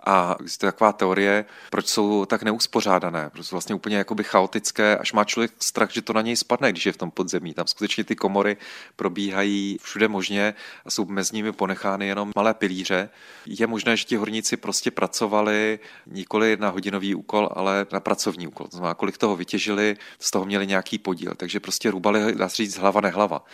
A 0.07 0.37
existuje 0.40 0.73
taková 0.73 0.93
teorie, 0.93 1.45
proč 1.71 1.87
jsou 1.87 2.25
tak 2.25 2.43
neuspořádané, 2.43 3.31
proč 3.31 3.47
jsou 3.47 3.55
vlastně 3.55 3.75
úplně 3.75 3.97
jakoby 3.97 4.25
chaotické, 4.25 4.97
až 4.97 5.12
má 5.12 5.25
člověk 5.25 5.53
strach, 5.59 5.90
že 5.93 6.03
to 6.03 6.12
na 6.12 6.21
něj 6.21 6.37
spadne, 6.37 6.73
když 6.73 6.87
je 6.87 6.93
v 6.93 6.97
tom 6.97 7.11
podzemí. 7.11 7.55
Tam 7.55 7.67
skutečně 7.67 8.05
ty 8.05 8.17
komory 8.17 8.57
probíhají 8.97 9.79
všude 9.83 10.09
možně 10.09 10.55
a 10.85 10.90
jsou 10.90 11.05
mezi 11.05 11.37
nimi 11.37 11.53
ponechány 11.53 12.07
jenom 12.07 12.33
malé 12.37 12.55
pilíře. 12.55 13.09
Je 13.47 13.67
možné, 13.67 13.97
že 13.97 14.05
ti 14.05 14.17
horníci 14.17 14.57
prostě 14.57 14.90
pracovali 14.90 15.79
nikoli 16.07 16.57
na 16.61 16.69
hodinový 16.69 17.14
úkol, 17.14 17.49
ale 17.55 17.87
na 17.93 18.01
pracovní 18.01 18.47
úkol. 18.47 18.67
To 18.67 18.77
znamená, 18.77 18.95
kolik 18.95 19.19
toho 19.19 19.37
vytěžili, 19.37 19.97
z 20.19 20.31
toho 20.31 20.45
měli 20.45 20.67
nějaký 20.67 20.99
podíl. 20.99 21.35
Takže 21.37 21.61
prostě 21.61 21.90
rubali, 21.90 22.35
dá 22.35 22.49
se 22.49 22.57
říct, 22.57 22.77
hlava 22.77 23.01
nehlava. 23.01 23.45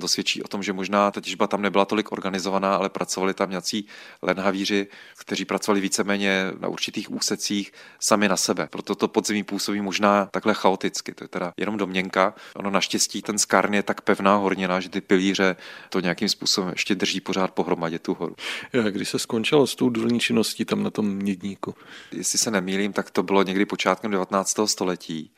To 0.00 0.08
svědčí 0.08 0.42
o 0.42 0.48
tom, 0.48 0.62
že 0.62 0.72
možná 0.72 1.10
ta 1.10 1.20
těžba 1.20 1.46
tam 1.46 1.62
nebyla 1.62 1.84
tolik 1.84 2.12
organizovaná, 2.12 2.74
ale 2.74 2.88
pracovali 2.88 3.34
tam 3.34 3.50
nějací 3.50 3.86
lenhavíři, 4.22 4.86
kteří 5.18 5.44
pracovali 5.44 5.80
více 5.80 5.99
víceméně 6.00 6.52
na 6.60 6.68
určitých 6.68 7.10
úsecích 7.12 7.72
sami 8.00 8.28
na 8.28 8.36
sebe. 8.36 8.68
Proto 8.70 8.94
to 8.94 9.08
podzemí 9.08 9.42
působí 9.44 9.80
možná 9.80 10.26
takhle 10.26 10.54
chaoticky. 10.54 11.12
To 11.14 11.24
je 11.24 11.28
teda 11.28 11.52
jenom 11.56 11.76
domněnka. 11.76 12.34
Ono 12.54 12.70
naštěstí 12.70 13.22
ten 13.22 13.38
skárn 13.38 13.74
je 13.74 13.82
tak 13.82 14.00
pevná 14.00 14.36
hornina, 14.36 14.80
že 14.80 14.88
ty 14.88 15.00
pilíře 15.00 15.56
to 15.88 16.00
nějakým 16.00 16.28
způsobem 16.28 16.70
ještě 16.70 16.94
drží 16.94 17.20
pořád 17.20 17.50
pohromadě 17.50 17.98
tu 17.98 18.14
horu. 18.14 18.36
Já, 18.72 18.82
když 18.90 19.08
se 19.08 19.18
skončilo 19.18 19.66
s 19.66 19.74
tou 19.74 19.90
důlní 19.90 20.20
činností 20.20 20.64
tam 20.64 20.82
na 20.82 20.90
tom 20.90 21.06
mědníku? 21.06 21.74
Jestli 22.12 22.38
se 22.38 22.50
nemýlím, 22.50 22.92
tak 22.92 23.10
to 23.10 23.22
bylo 23.22 23.42
někdy 23.42 23.64
počátkem 23.66 24.10
19. 24.10 24.56
století. 24.66 25.30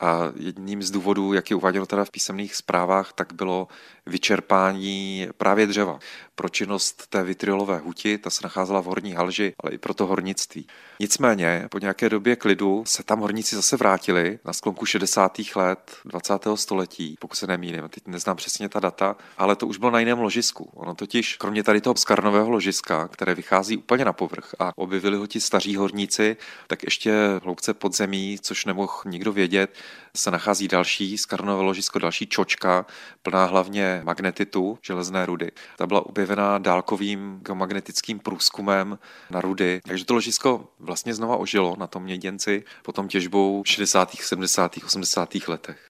A 0.00 0.32
jedním 0.36 0.82
z 0.82 0.90
důvodů, 0.90 1.32
jak 1.32 1.50
je 1.50 1.56
uváděno 1.56 1.86
teda 1.86 2.04
v 2.04 2.10
písemných 2.10 2.54
zprávách, 2.54 3.12
tak 3.12 3.32
bylo 3.32 3.68
vyčerpání 4.06 5.28
právě 5.36 5.66
dřeva 5.66 5.98
pro 6.34 6.48
činnost 6.48 7.06
té 7.06 7.22
vitriolové 7.22 7.78
huti, 7.78 8.18
ta 8.18 8.30
se 8.30 8.40
nacházela 8.44 8.80
v 8.80 8.84
horní 8.84 9.12
halži, 9.12 9.52
ale 9.60 9.72
i 9.72 9.78
pro 9.78 9.94
to 9.94 10.06
hornictví. 10.06 10.66
Nicméně 11.00 11.66
po 11.70 11.78
nějaké 11.78 12.08
době 12.08 12.36
klidu 12.36 12.84
se 12.86 13.02
tam 13.02 13.20
horníci 13.20 13.56
zase 13.56 13.76
vrátili 13.76 14.38
na 14.44 14.52
sklonku 14.52 14.86
60. 14.86 15.38
let 15.56 15.96
20. 16.04 16.32
století, 16.54 17.16
pokud 17.18 17.36
se 17.36 17.46
nemýlím, 17.46 17.88
teď 17.88 18.02
neznám 18.06 18.36
přesně 18.36 18.68
ta 18.68 18.80
data, 18.80 19.16
ale 19.38 19.56
to 19.56 19.66
už 19.66 19.78
bylo 19.78 19.90
na 19.90 19.98
jiném 19.98 20.18
ložisku. 20.18 20.70
Ono 20.74 20.94
totiž, 20.94 21.36
kromě 21.36 21.62
tady 21.62 21.80
toho 21.80 21.96
skarnového 21.96 22.50
ložiska, 22.50 23.08
které 23.08 23.34
vychází 23.34 23.76
úplně 23.76 24.04
na 24.04 24.12
povrch 24.12 24.54
a 24.58 24.72
objevili 24.76 25.16
ho 25.16 25.26
ti 25.26 25.40
staří 25.40 25.76
horníci, 25.76 26.36
tak 26.66 26.82
ještě 26.82 27.12
hloubce 27.42 27.74
podzemí, 27.74 28.38
což 28.42 28.64
nemohl 28.64 28.92
nikdo 29.04 29.32
vědět, 29.32 29.70
se 30.16 30.30
nachází 30.30 30.68
další 30.68 31.18
skarnové 31.18 31.62
ložisko, 31.62 31.98
další 31.98 32.26
čočka, 32.26 32.86
plná 33.22 33.44
hlavně 33.44 34.00
magnetitu, 34.04 34.78
železné 34.82 35.26
rudy. 35.26 35.50
Ta 35.76 35.86
byla 35.86 36.06
objevená 36.06 36.58
dálkovým 36.58 37.40
geomagnetickým 37.42 38.18
průzkumem 38.18 38.98
na 39.30 39.40
rudy. 39.40 39.80
Takže 39.84 40.04
to 40.04 40.14
ložisko 40.14 40.68
vlastně 40.78 41.14
znova 41.14 41.36
ožilo 41.36 41.76
na 41.78 41.86
tom 41.86 42.02
měděnci 42.02 42.64
potom 42.82 43.08
těžbou 43.08 43.62
v 43.62 43.68
60., 43.68 44.10
70., 44.10 44.76
80. 44.84 45.34
letech. 45.48 45.89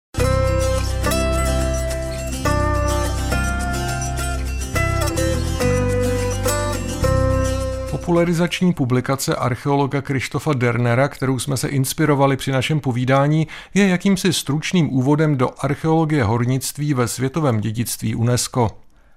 Popularizační 8.10 8.72
publikace 8.72 9.36
archeologa 9.36 10.02
Krištofa 10.02 10.52
Dernera, 10.52 11.08
kterou 11.08 11.38
jsme 11.38 11.56
se 11.56 11.68
inspirovali 11.68 12.36
při 12.36 12.52
našem 12.52 12.80
povídání, 12.80 13.48
je 13.74 13.88
jakýmsi 13.88 14.32
stručným 14.32 14.92
úvodem 14.92 15.36
do 15.36 15.50
archeologie 15.58 16.24
hornictví 16.24 16.94
ve 16.94 17.08
světovém 17.08 17.60
dědictví 17.60 18.14
UNESCO. 18.14 18.70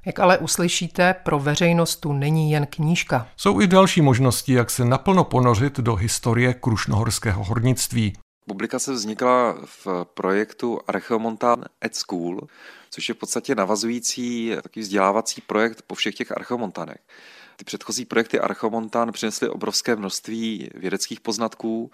Jak 0.05 0.19
ale 0.19 0.37
uslyšíte, 0.37 1.15
pro 1.23 1.39
veřejnost 1.39 1.95
tu 1.95 2.13
není 2.13 2.51
jen 2.51 2.65
knížka. 2.65 3.27
Jsou 3.37 3.61
i 3.61 3.67
další 3.67 4.01
možnosti, 4.01 4.53
jak 4.53 4.69
se 4.69 4.85
naplno 4.85 5.23
ponořit 5.23 5.79
do 5.79 5.95
historie 5.95 6.53
krušnohorského 6.53 7.43
hornictví. 7.43 8.13
Publikace 8.47 8.93
vznikla 8.93 9.55
v 9.65 9.87
projektu 10.13 10.79
Archeomontan 10.87 11.65
at 11.81 11.95
School, 11.95 12.41
což 12.89 13.09
je 13.09 13.15
v 13.15 13.17
podstatě 13.17 13.55
navazující 13.55 14.51
takový 14.63 14.83
vzdělávací 14.83 15.41
projekt 15.41 15.81
po 15.87 15.95
všech 15.95 16.15
těch 16.15 16.31
archeomontanech. 16.31 16.99
Ty 17.55 17.65
předchozí 17.65 18.05
projekty 18.05 18.39
Archomontan 18.39 19.11
přinesly 19.11 19.49
obrovské 19.49 19.95
množství 19.95 20.69
vědeckých 20.75 21.21
poznatků, 21.21 21.91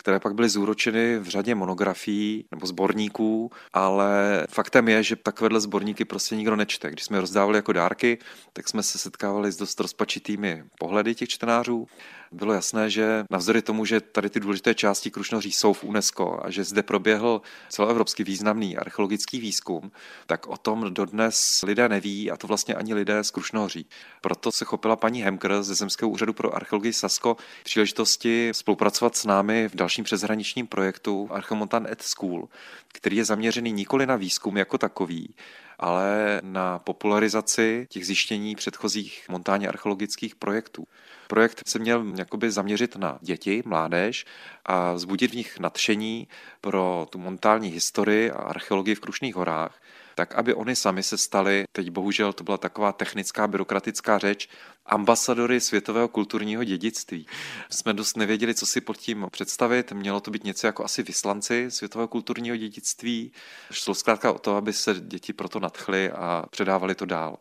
které 0.00 0.20
pak 0.20 0.34
byly 0.34 0.48
zúročeny 0.48 1.18
v 1.18 1.28
řadě 1.28 1.54
monografií 1.54 2.44
nebo 2.50 2.66
sborníků, 2.66 3.50
ale 3.72 4.46
faktem 4.50 4.88
je, 4.88 5.02
že 5.02 5.16
takovéhle 5.16 5.60
sborníky 5.60 6.04
prostě 6.04 6.36
nikdo 6.36 6.56
nečte. 6.56 6.90
Když 6.90 7.04
jsme 7.04 7.16
je 7.16 7.20
rozdávali 7.20 7.58
jako 7.58 7.72
dárky, 7.72 8.18
tak 8.52 8.68
jsme 8.68 8.82
se 8.82 8.98
setkávali 8.98 9.52
s 9.52 9.56
dost 9.56 9.80
rozpačitými 9.80 10.64
pohledy 10.78 11.14
těch 11.14 11.28
čtenářů 11.28 11.86
bylo 12.32 12.52
jasné, 12.52 12.90
že 12.90 13.24
navzdory 13.30 13.62
tomu, 13.62 13.84
že 13.84 14.00
tady 14.00 14.30
ty 14.30 14.40
důležité 14.40 14.74
části 14.74 15.10
Krušnohoří 15.10 15.52
jsou 15.52 15.72
v 15.72 15.84
UNESCO 15.84 16.40
a 16.42 16.50
že 16.50 16.64
zde 16.64 16.82
proběhl 16.82 17.42
celoevropský 17.68 18.24
významný 18.24 18.76
archeologický 18.76 19.40
výzkum, 19.40 19.92
tak 20.26 20.46
o 20.46 20.56
tom 20.56 20.94
dodnes 20.94 21.62
lidé 21.66 21.88
neví 21.88 22.30
a 22.30 22.36
to 22.36 22.46
vlastně 22.46 22.74
ani 22.74 22.94
lidé 22.94 23.24
z 23.24 23.30
Krušnohoří. 23.30 23.86
Proto 24.20 24.52
se 24.52 24.64
chopila 24.64 24.96
paní 24.96 25.22
Hemker 25.22 25.62
ze 25.62 25.74
Zemského 25.74 26.10
úřadu 26.10 26.32
pro 26.32 26.56
archeologii 26.56 26.92
Sasko 26.92 27.36
příležitosti 27.64 28.50
spolupracovat 28.52 29.16
s 29.16 29.24
námi 29.24 29.68
v 29.68 29.74
dalším 29.74 29.89
přeshraničním 29.98 30.66
projektu 30.66 31.28
Archeomontan 31.30 31.86
at 31.92 32.02
School, 32.02 32.48
který 32.92 33.16
je 33.16 33.24
zaměřený 33.24 33.72
nikoli 33.72 34.06
na 34.06 34.16
výzkum 34.16 34.56
jako 34.56 34.78
takový, 34.78 35.34
ale 35.78 36.40
na 36.44 36.78
popularizaci 36.78 37.86
těch 37.90 38.06
zjištění 38.06 38.54
předchozích 38.54 39.26
montánně 39.28 39.68
archeologických 39.68 40.34
projektů. 40.34 40.84
Projekt 41.28 41.62
se 41.68 41.78
měl 41.78 42.04
jakoby 42.16 42.50
zaměřit 42.50 42.96
na 42.96 43.18
děti, 43.20 43.62
mládež 43.66 44.26
a 44.66 44.92
vzbudit 44.92 45.30
v 45.30 45.36
nich 45.36 45.58
nadšení 45.58 46.28
pro 46.60 47.06
tu 47.10 47.18
montální 47.18 47.68
historii 47.68 48.30
a 48.30 48.36
archeologii 48.36 48.94
v 48.94 49.00
Krušných 49.00 49.34
horách, 49.34 49.80
tak 50.14 50.34
aby 50.34 50.54
oni 50.54 50.76
sami 50.76 51.02
se 51.02 51.18
stali, 51.18 51.64
teď 51.72 51.90
bohužel 51.90 52.32
to 52.32 52.44
byla 52.44 52.58
taková 52.58 52.92
technická 52.92 53.46
byrokratická 53.46 54.18
řeč, 54.18 54.48
ambasadory 54.86 55.60
světového 55.60 56.08
kulturního 56.08 56.64
dědictví. 56.64 57.26
Jsme 57.70 57.92
dost 57.92 58.16
nevěděli, 58.16 58.54
co 58.54 58.66
si 58.66 58.80
pod 58.80 58.96
tím 58.96 59.26
představit. 59.30 59.92
Mělo 59.92 60.20
to 60.20 60.30
být 60.30 60.44
něco 60.44 60.66
jako 60.66 60.84
asi 60.84 61.02
vyslanci 61.02 61.70
světového 61.70 62.08
kulturního 62.08 62.56
dědictví. 62.56 63.32
Šlo 63.70 63.94
zkrátka 63.94 64.32
o 64.32 64.38
to, 64.38 64.56
aby 64.56 64.72
se 64.72 64.94
děti 65.00 65.32
proto 65.32 65.60
nadchly 65.60 66.10
a 66.10 66.44
předávali 66.50 66.94
to 66.94 67.04
dál 67.04 67.38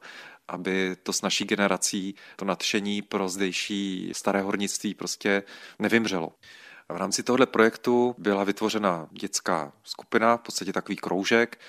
aby 0.49 0.95
to 1.03 1.13
s 1.13 1.21
naší 1.21 1.45
generací, 1.45 2.15
to 2.35 2.45
nadšení 2.45 3.01
pro 3.01 3.29
zdejší 3.29 4.11
staré 4.15 4.41
hornictví 4.41 4.93
prostě 4.93 5.43
nevymřelo. 5.79 6.31
V 6.89 6.97
rámci 6.97 7.23
tohoto 7.23 7.47
projektu 7.47 8.15
byla 8.17 8.43
vytvořena 8.43 9.07
dětská 9.11 9.71
skupina, 9.83 10.37
v 10.37 10.41
podstatě 10.41 10.73
takový 10.73 10.95
kroužek, 10.95 11.59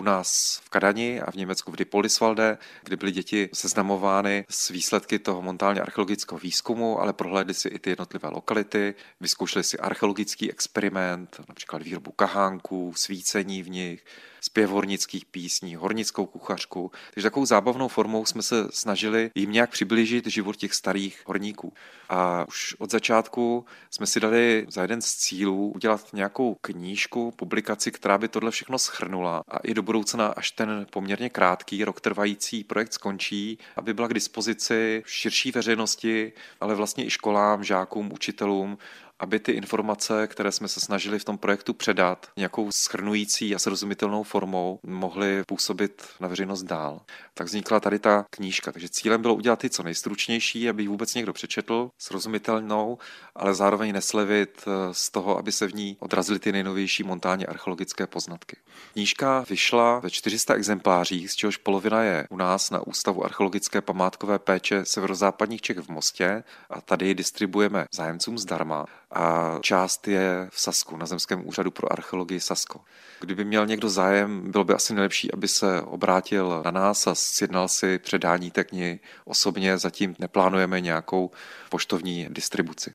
u 0.00 0.02
nás 0.02 0.60
v 0.64 0.70
Kadani 0.70 1.20
a 1.20 1.30
v 1.30 1.34
Německu 1.34 1.72
v 1.72 1.76
Dipolisvalde, 1.76 2.58
kdy 2.82 2.96
byly 2.96 3.12
děti 3.12 3.48
seznamovány 3.52 4.44
s 4.48 4.68
výsledky 4.68 5.18
toho 5.18 5.42
montálně 5.42 5.80
archeologického 5.80 6.38
výzkumu, 6.38 7.00
ale 7.00 7.12
prohlédli 7.12 7.54
si 7.54 7.68
i 7.68 7.78
ty 7.78 7.90
jednotlivé 7.90 8.28
lokality, 8.28 8.94
vyzkoušeli 9.20 9.64
si 9.64 9.78
archeologický 9.78 10.50
experiment, 10.50 11.40
například 11.48 11.82
výrobu 11.82 12.12
kahánků, 12.12 12.92
svícení 12.96 13.62
v 13.62 13.70
nich, 13.70 14.04
zpěv 14.40 14.70
hornických 14.70 15.24
písní, 15.24 15.76
hornickou 15.76 16.26
kuchařku. 16.26 16.90
Takže 17.14 17.26
takovou 17.26 17.46
zábavnou 17.46 17.88
formou 17.88 18.26
jsme 18.26 18.42
se 18.42 18.68
snažili 18.70 19.30
jim 19.34 19.52
nějak 19.52 19.70
přiblížit 19.70 20.26
život 20.26 20.56
těch 20.56 20.74
starých 20.74 21.22
horníků. 21.26 21.72
A 22.08 22.44
už 22.48 22.74
od 22.78 22.90
začátku 22.90 23.64
jsme 23.90 24.06
si 24.06 24.20
dali 24.20 24.66
za 24.68 24.82
jeden 24.82 25.02
z 25.02 25.14
cílů 25.14 25.72
udělat 25.74 26.12
nějakou 26.12 26.56
knížku, 26.60 27.30
publikaci, 27.36 27.90
která 27.90 28.18
by 28.18 28.28
tohle 28.28 28.50
všechno 28.50 28.78
schrnula 28.78 29.42
a 29.48 29.58
i 29.58 29.74
do 29.74 29.82
budoucna, 29.82 30.26
až 30.26 30.50
ten 30.50 30.86
poměrně 30.90 31.30
krátký, 31.30 31.84
rok 31.84 32.00
trvající 32.00 32.64
projekt 32.64 32.92
skončí, 32.92 33.58
aby 33.76 33.94
byla 33.94 34.08
k 34.08 34.14
dispozici 34.14 35.02
širší 35.06 35.52
veřejnosti, 35.52 36.32
ale 36.60 36.74
vlastně 36.74 37.06
i 37.06 37.10
školám, 37.10 37.64
žákům, 37.64 38.12
učitelům, 38.12 38.78
aby 39.20 39.40
ty 39.40 39.52
informace, 39.52 40.26
které 40.26 40.52
jsme 40.52 40.68
se 40.68 40.80
snažili 40.80 41.18
v 41.18 41.24
tom 41.24 41.38
projektu 41.38 41.74
předat, 41.74 42.26
nějakou 42.36 42.68
schrnující 42.74 43.54
a 43.54 43.58
srozumitelnou 43.58 44.22
formou, 44.22 44.78
mohly 44.82 45.42
působit 45.46 46.02
na 46.20 46.28
veřejnost 46.28 46.62
dál. 46.62 47.00
Tak 47.34 47.46
vznikla 47.46 47.80
tady 47.80 47.98
ta 47.98 48.24
knížka. 48.30 48.72
Takže 48.72 48.88
cílem 48.88 49.22
bylo 49.22 49.34
udělat 49.34 49.58
ty 49.58 49.70
co 49.70 49.82
nejstručnější, 49.82 50.68
aby 50.68 50.82
ji 50.82 50.88
vůbec 50.88 51.14
někdo 51.14 51.32
přečetl, 51.32 51.90
srozumitelnou, 51.98 52.98
ale 53.34 53.54
zároveň 53.54 53.92
neslevit 53.92 54.64
eh, 54.66 54.94
z 54.94 55.10
toho, 55.10 55.38
aby 55.38 55.52
se 55.52 55.66
v 55.66 55.74
ní 55.74 55.96
odrazily 56.00 56.38
ty 56.38 56.52
nejnovější 56.52 57.02
montálně 57.02 57.46
archeologické 57.46 58.06
poznatky. 58.06 58.56
Knížka 58.92 59.44
vyšla 59.50 59.98
ve 59.98 60.10
400 60.10 60.54
exemplářích, 60.54 61.30
z 61.30 61.34
čehož 61.34 61.56
polovina 61.56 62.02
je 62.02 62.26
u 62.30 62.36
nás 62.36 62.70
na 62.70 62.86
Ústavu 62.86 63.24
archeologické 63.24 63.80
památkové 63.80 64.38
péče 64.38 64.84
severozápadních 64.84 65.62
Čech 65.62 65.78
v 65.78 65.88
Mostě 65.88 66.44
a 66.70 66.80
tady 66.80 67.06
ji 67.06 67.14
distribuujeme 67.14 67.86
zájemcům 67.94 68.38
zdarma 68.38 68.86
a 69.12 69.58
část 69.60 70.08
je 70.08 70.48
v 70.50 70.60
Sasku, 70.60 70.96
na 70.96 71.06
Zemském 71.06 71.48
úřadu 71.48 71.70
pro 71.70 71.92
archeologii 71.92 72.40
Sasko. 72.40 72.80
Kdyby 73.20 73.44
měl 73.44 73.66
někdo 73.66 73.88
zájem, 73.88 74.50
bylo 74.50 74.64
by 74.64 74.74
asi 74.74 74.94
nejlepší, 74.94 75.32
aby 75.32 75.48
se 75.48 75.82
obrátil 75.82 76.62
na 76.64 76.70
nás 76.70 77.06
a 77.06 77.14
sjednal 77.14 77.68
si 77.68 77.98
předání 77.98 78.50
té 78.50 78.64
knihy 78.64 79.00
osobně. 79.24 79.78
Zatím 79.78 80.16
neplánujeme 80.18 80.80
nějakou 80.80 81.30
poštovní 81.68 82.26
distribuci. 82.30 82.94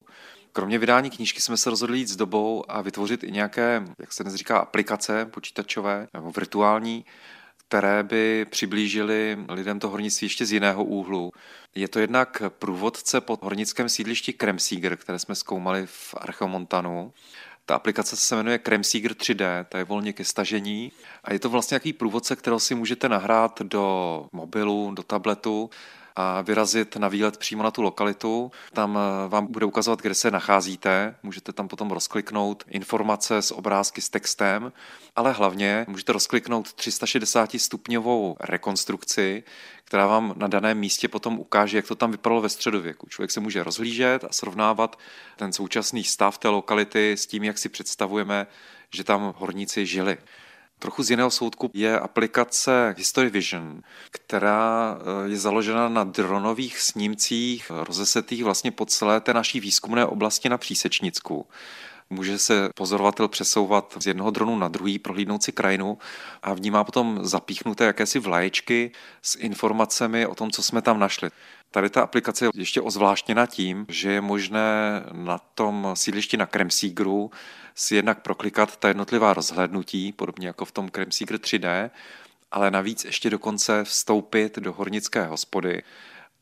Kromě 0.51 0.80
vydání 0.80 1.09
knížky 1.09 1.41
jsme 1.41 1.57
se 1.57 1.70
rozhodli 1.70 1.97
jít 1.97 2.07
s 2.07 2.16
dobou 2.16 2.72
a 2.72 2.82
vytvořit 2.82 3.24
i 3.24 3.32
nějaké, 3.32 3.84
jak 3.99 4.13
se 4.13 4.24
dnes 4.24 4.36
říká, 4.36 4.57
aplikace 4.57 5.26
počítačové 5.26 6.07
nebo 6.13 6.32
virtuální, 6.32 7.05
které 7.68 8.03
by 8.03 8.45
přiblížily 8.49 9.38
lidem 9.49 9.80
to 9.80 9.89
hornictví 9.89 10.26
ještě 10.26 10.45
z 10.45 10.51
jiného 10.51 10.84
úhlu. 10.84 11.32
Je 11.76 11.88
to 11.88 11.99
jednak 11.99 12.41
průvodce 12.49 13.22
pod 13.22 13.43
hornickém 13.43 13.89
sídlišti 13.89 14.34
Kremsíger, 14.34 14.95
které 14.95 15.20
jsme 15.20 15.36
zkoumali 15.36 15.86
v 15.86 16.16
Archeomontanu. 16.18 17.13
Ta 17.66 17.76
aplikace 17.76 18.16
se 18.16 18.36
jmenuje 18.36 18.57
Kremsíger 18.57 19.11
3D, 19.11 19.66
ta 19.70 19.78
je 19.78 19.84
volně 19.84 20.13
ke 20.13 20.26
stažení 20.26 20.91
a 21.24 21.34
je 21.34 21.39
to 21.39 21.49
vlastně 21.49 21.76
nějaký 21.76 21.93
průvodce, 21.93 22.36
kterého 22.36 22.59
si 22.59 22.76
můžete 22.76 23.09
nahrát 23.09 23.61
do 23.61 24.28
mobilu, 24.32 24.91
do 24.91 25.03
tabletu 25.03 25.70
a 26.16 26.41
vyrazit 26.41 26.95
na 26.95 27.07
výlet 27.07 27.38
přímo 27.38 27.63
na 27.63 27.72
tu 27.72 27.82
lokalitu. 27.82 28.51
Tam 28.74 28.97
eh, 28.97 29.30
vám 29.30 29.47
bude 29.51 29.66
ukazovat, 29.66 30.01
kde 30.01 30.16
se 30.16 30.32
nacházíte. 30.32 31.16
Můžete 31.24 31.53
tam 31.53 31.68
potom 31.68 31.91
rozkliknout 31.91 32.63
informace 32.68 33.41
s 33.41 33.51
obrázky 33.51 34.01
s 34.01 34.09
textem, 34.09 34.72
ale 35.16 35.32
hlavně 35.32 35.86
můžete 35.88 36.13
rozkliknout 36.13 36.74
360 36.74 37.51
stupňovou 37.57 38.36
rekonstrukci, 38.39 39.43
která 39.84 40.07
vám 40.07 40.34
na 40.38 40.47
daném 40.47 40.78
místě 40.78 41.07
potom 41.07 41.39
ukáže, 41.39 41.78
jak 41.78 41.88
to 41.88 41.95
tam 41.95 42.11
vypadalo 42.11 42.41
ve 42.41 42.49
středověku. 42.49 43.07
Člověk 43.09 43.32
se 43.32 43.39
může 43.39 43.63
rozhlížet 43.63 44.24
a 44.24 44.28
srovnávat 44.32 44.99
ten 45.36 45.53
současný 45.53 46.03
stav 46.03 46.38
té 46.38 46.49
lokality 46.49 47.11
s 47.11 47.26
tím, 47.26 47.43
jak 47.43 47.57
si 47.57 47.70
představujeme, 47.70 48.47
že 48.93 49.03
tam 49.03 49.34
horníci 49.38 49.86
žili. 49.86 50.18
Trochu 50.80 51.03
z 51.03 51.09
jiného 51.09 51.32
soudku 51.32 51.71
je 51.73 51.99
aplikace 51.99 52.95
History 52.97 53.30
Vision, 53.30 53.82
která 54.11 54.97
eh, 54.97 55.30
je 55.30 55.38
založena 55.38 55.89
na 55.89 56.03
dronových 56.03 56.80
snímcích 56.80 57.69
rozesetých 57.69 58.43
vlastně 58.43 58.71
po 58.71 58.86
celé 58.86 59.21
té 59.21 59.34
naší 59.34 59.59
výzkumné 59.59 60.05
oblasti 60.05 60.49
na 60.49 60.57
Přísečnicku. 60.57 61.47
Může 62.10 62.39
se 62.39 62.70
pozorovatel 62.76 63.28
přesouvat 63.28 63.97
z 63.99 64.08
jednoho 64.08 64.32
dronu 64.32 64.58
na 64.58 64.68
druhý, 64.68 64.99
prohlídnout 64.99 65.43
si 65.43 65.51
krajinu 65.51 65.97
a 66.43 66.53
vnímá 66.53 66.84
potom 66.84 67.20
zapíchnuté 67.22 67.86
jakési 67.86 68.20
vlaječky 68.20 68.91
s 69.22 69.36
informacemi 69.36 70.26
o 70.26 70.36
tom, 70.36 70.51
co 70.51 70.64
jsme 70.64 70.82
tam 70.82 70.99
našli. 70.99 71.30
Tady 71.72 71.89
ta 71.89 72.01
aplikace 72.01 72.45
je 72.45 72.49
ještě 72.56 72.82
ozvláštněna 72.82 73.45
tím, 73.45 73.86
že 73.89 74.12
je 74.12 74.22
možné 74.22 75.03
na 75.12 75.38
tom 75.38 75.91
sídlišti 75.93 76.38
na 76.38 76.45
Kremsígru 76.45 77.32
si 77.76 77.95
jednak 77.95 78.22
proklikat 78.22 78.78
ta 78.78 78.88
jednotlivá 78.88 79.34
rozhlednutí, 79.34 80.12
podobně 80.12 80.47
jako 80.47 80.66
v 80.66 80.72
tom 80.72 80.89
Kremsígr 80.89 81.36
3D, 81.36 81.89
ale 82.51 82.72
navíc 82.72 83.06
ještě 83.06 83.30
dokonce 83.30 83.84
vstoupit 83.84 84.60
do 84.60 84.74
hornické 84.74 85.26
hospody 85.26 85.84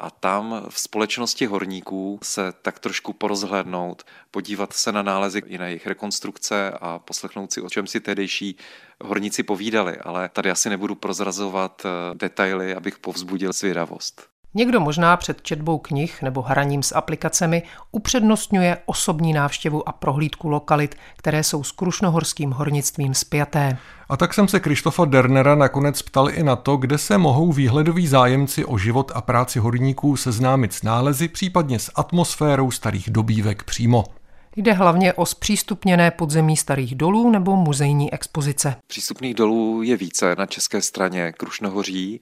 a 0.03 0.09
tam 0.09 0.65
v 0.69 0.79
společnosti 0.79 1.45
horníků 1.45 2.19
se 2.23 2.53
tak 2.61 2.79
trošku 2.79 3.13
porozhlédnout, 3.13 4.03
podívat 4.31 4.73
se 4.73 4.91
na 4.91 5.01
nálezy 5.01 5.41
i 5.45 5.57
na 5.57 5.67
jejich 5.67 5.87
rekonstrukce 5.87 6.71
a 6.71 6.99
poslechnout 6.99 7.53
si, 7.53 7.61
o 7.61 7.69
čem 7.69 7.87
si 7.87 7.99
tehdejší 7.99 8.57
horníci 9.01 9.43
povídali, 9.43 9.97
ale 9.97 10.29
tady 10.29 10.51
asi 10.51 10.69
nebudu 10.69 10.95
prozrazovat 10.95 11.85
eh, 11.85 12.15
detaily, 12.15 12.75
abych 12.75 12.99
povzbudil 12.99 13.53
zvědavost. 13.53 14.32
Někdo 14.55 14.79
možná 14.79 15.17
před 15.17 15.41
četbou 15.41 15.77
knih 15.77 16.21
nebo 16.21 16.41
hraním 16.41 16.83
s 16.83 16.95
aplikacemi 16.95 17.63
upřednostňuje 17.91 18.77
osobní 18.85 19.33
návštěvu 19.33 19.89
a 19.89 19.91
prohlídku 19.91 20.49
lokalit, 20.49 20.95
které 21.17 21.43
jsou 21.43 21.63
s 21.63 21.71
krušnohorským 21.71 22.51
hornictvím 22.51 23.13
spjaté. 23.13 23.77
A 24.09 24.17
tak 24.17 24.33
jsem 24.33 24.47
se 24.47 24.59
Krištofa 24.59 25.05
Dernera 25.05 25.55
nakonec 25.55 26.01
ptal 26.01 26.29
i 26.29 26.43
na 26.43 26.55
to, 26.55 26.77
kde 26.77 26.97
se 26.97 27.17
mohou 27.17 27.51
výhledoví 27.51 28.07
zájemci 28.07 28.65
o 28.65 28.77
život 28.77 29.11
a 29.15 29.21
práci 29.21 29.59
horníků 29.59 30.17
seznámit 30.17 30.73
s 30.73 30.83
nálezy, 30.83 31.27
případně 31.27 31.79
s 31.79 31.91
atmosférou 31.95 32.71
starých 32.71 33.09
dobývek 33.09 33.63
přímo. 33.63 34.03
Jde 34.55 34.73
hlavně 34.73 35.13
o 35.13 35.25
zpřístupněné 35.25 36.11
podzemí 36.11 36.57
starých 36.57 36.95
dolů 36.95 37.31
nebo 37.31 37.55
muzejní 37.55 38.13
expozice. 38.13 38.75
Přístupných 38.87 39.35
dolů 39.35 39.81
je 39.83 39.97
více 39.97 40.35
na 40.37 40.45
české 40.45 40.81
straně 40.81 41.31
Krušnohoří 41.31 42.21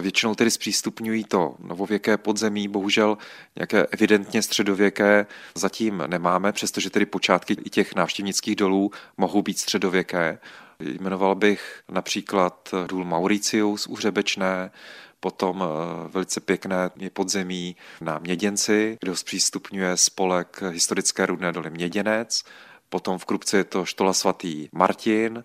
většinou 0.00 0.34
tedy 0.34 0.50
zpřístupňují 0.50 1.24
to 1.24 1.54
novověké 1.58 2.16
podzemí, 2.16 2.68
bohužel 2.68 3.18
nějaké 3.56 3.86
evidentně 3.86 4.42
středověké 4.42 5.26
zatím 5.54 6.02
nemáme, 6.06 6.52
přestože 6.52 6.90
tedy 6.90 7.06
počátky 7.06 7.56
i 7.64 7.70
těch 7.70 7.94
návštěvnických 7.94 8.56
dolů 8.56 8.90
mohou 9.16 9.42
být 9.42 9.58
středověké. 9.58 10.38
Jmenoval 10.80 11.34
bych 11.34 11.80
například 11.88 12.74
důl 12.86 13.04
Mauricius 13.04 13.86
u 13.86 13.94
Hřebečné, 13.94 14.70
potom 15.20 15.64
eh, 15.64 16.08
velice 16.08 16.40
pěkné 16.40 16.90
je 16.96 17.10
podzemí 17.10 17.76
na 18.00 18.18
Měděnci, 18.18 18.98
kde 19.00 19.10
ho 19.10 19.16
zpřístupňuje 19.16 19.96
spolek 19.96 20.62
historické 20.70 21.26
rudné 21.26 21.52
doly 21.52 21.70
Měděnec, 21.70 22.42
potom 22.88 23.18
v 23.18 23.24
Krupce 23.24 23.56
je 23.56 23.64
to 23.64 23.84
štola 23.84 24.12
svatý 24.12 24.68
Martin, 24.72 25.44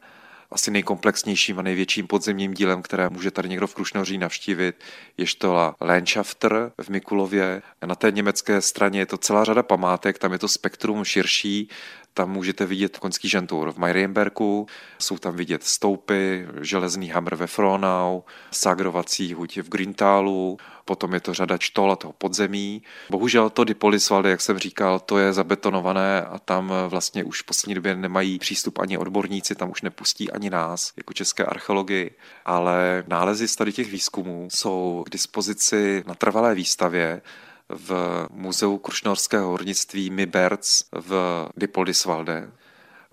asi 0.55 0.71
nejkomplexnějším 0.71 1.59
a 1.59 1.61
největším 1.61 2.07
podzemním 2.07 2.53
dílem, 2.53 2.81
které 2.81 3.09
může 3.09 3.31
tady 3.31 3.49
někdo 3.49 3.67
v 3.67 3.75
Krušnoří 3.75 4.17
navštívit, 4.17 4.75
je 5.17 5.27
štola 5.27 5.75
Landschafter 5.81 6.71
v 6.81 6.89
Mikulově. 6.89 7.61
Na 7.85 7.95
té 7.95 8.11
německé 8.11 8.61
straně 8.61 8.99
je 8.99 9.05
to 9.05 9.17
celá 9.17 9.43
řada 9.43 9.63
památek, 9.63 10.19
tam 10.19 10.33
je 10.33 10.39
to 10.39 10.47
spektrum 10.47 11.03
širší, 11.03 11.69
tam 12.15 12.31
můžete 12.31 12.65
vidět 12.65 12.97
koňský 12.97 13.29
žentur 13.29 13.71
v 13.71 13.77
Marienbergu, 13.77 14.67
jsou 14.99 15.17
tam 15.17 15.35
vidět 15.35 15.63
stoupy, 15.63 16.45
železný 16.61 17.09
hamr 17.09 17.35
ve 17.35 17.47
Fronau, 17.47 18.21
sagrovací 18.51 19.33
huť 19.33 19.57
v 19.57 19.69
Grintálu, 19.69 20.57
potom 20.85 21.13
je 21.13 21.19
to 21.19 21.33
řada 21.33 21.57
čtol 21.57 21.91
a 21.91 21.95
toho 21.95 22.13
podzemí. 22.13 22.81
Bohužel 23.09 23.49
to 23.49 23.63
Dipolisvalde, 23.63 24.29
jak 24.29 24.41
jsem 24.41 24.57
říkal, 24.57 24.99
to 24.99 25.17
je 25.17 25.33
zabetonované 25.33 26.21
a 26.21 26.39
tam 26.39 26.73
vlastně 26.87 27.23
už 27.23 27.41
v 27.41 27.45
poslední 27.45 27.75
době 27.75 27.95
nemají 27.95 28.39
přístup 28.39 28.79
ani 28.79 28.97
odborníci, 28.97 29.55
tam 29.55 29.71
už 29.71 29.81
nepustí 29.81 30.31
ani 30.31 30.49
nás, 30.49 30.93
jako 30.97 31.13
české 31.13 31.45
archeologii, 31.45 32.11
ale 32.45 33.03
nálezy 33.07 33.47
z 33.47 33.55
tady 33.55 33.73
těch 33.73 33.91
výzkumů 33.91 34.47
jsou 34.51 35.03
k 35.07 35.09
dispozici 35.09 36.03
na 36.07 36.15
trvalé 36.15 36.55
výstavě 36.55 37.21
v 37.69 38.27
Muzeu 38.31 38.77
krušnorského 38.77 39.47
hornictví 39.47 40.09
Miberc 40.09 40.83
v 40.91 41.49
Dipoldisvalde. 41.57 42.51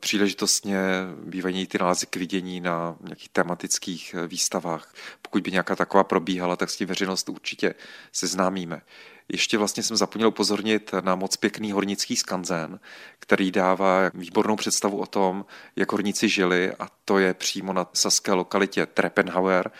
Příležitostně 0.00 0.78
bývají 1.24 1.66
ty 1.66 1.78
nálezy 1.78 2.06
k 2.06 2.16
vidění 2.16 2.60
na 2.60 2.96
nějakých 3.00 3.28
tematických 3.28 4.14
výstavách. 4.26 4.94
Pokud 5.22 5.42
by 5.42 5.50
nějaká 5.50 5.76
taková 5.76 6.04
probíhala, 6.04 6.56
tak 6.56 6.70
s 6.70 6.76
tím 6.76 6.88
veřejnost 6.88 7.28
určitě 7.28 7.74
seznámíme. 8.12 8.82
Ještě 9.28 9.58
vlastně 9.58 9.82
jsem 9.82 9.96
zapomněl 9.96 10.28
upozornit 10.28 10.90
na 11.00 11.14
moc 11.14 11.36
pěkný 11.36 11.72
hornický 11.72 12.16
skanzen, 12.16 12.80
který 13.18 13.50
dává 13.50 14.10
výbornou 14.14 14.56
představu 14.56 14.98
o 14.98 15.06
tom, 15.06 15.44
jak 15.76 15.92
horníci 15.92 16.28
žili 16.28 16.72
a 16.78 16.88
to 17.04 17.18
je 17.18 17.34
přímo 17.34 17.72
na 17.72 17.86
saské 17.92 18.32
lokalitě 18.32 18.86
Treppenhauer, 18.86 19.70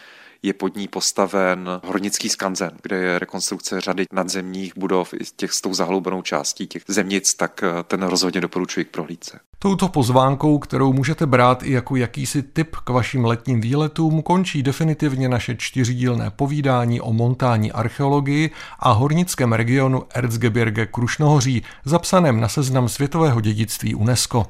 je 0.43 0.53
pod 0.53 0.77
ní 0.77 0.89
postaven 0.89 1.69
hornický 1.85 2.29
skanzen, 2.29 2.71
kde 2.83 2.97
je 2.97 3.19
rekonstrukce 3.19 3.81
řady 3.81 4.05
nadzemních 4.13 4.73
budov 4.77 5.15
i 5.15 5.19
těch 5.37 5.53
s 5.53 5.61
tou 5.61 5.75
zahloubenou 5.75 6.23
částí 6.23 6.67
těch 6.67 6.83
zemnic, 6.89 7.35
tak 7.35 7.63
eh, 7.63 7.83
ten 7.83 8.03
rozhodně 8.03 8.41
doporučuji 8.41 8.85
k 8.85 8.91
prohlídce. 8.91 9.41
Touto 9.59 9.89
pozvánkou, 9.89 10.59
kterou 10.59 10.93
můžete 10.93 11.27
brát 11.27 11.63
i 11.63 11.73
jako 11.73 11.97
jakýsi 11.97 12.43
tip 12.43 12.77
k 12.77 12.89
vašim 12.91 13.25
letním 13.25 13.61
výletům, 13.61 14.23
končí 14.23 14.63
definitivně 14.63 15.29
naše 15.29 15.57
čtyřdílné 15.57 16.31
povídání 16.31 17.01
o 17.01 17.13
montání 17.13 17.73
archeologii 17.73 18.51
a 18.79 18.93
hornickém 18.93 19.53
regionu 19.53 20.03
Erzgebirge 20.15 20.87
Krušnohoří, 20.87 21.63
zapsaném 21.85 22.41
na 22.41 22.49
seznam 22.49 22.89
světového 22.89 23.41
dědictví 23.41 23.95
UNESCO. 23.95 24.47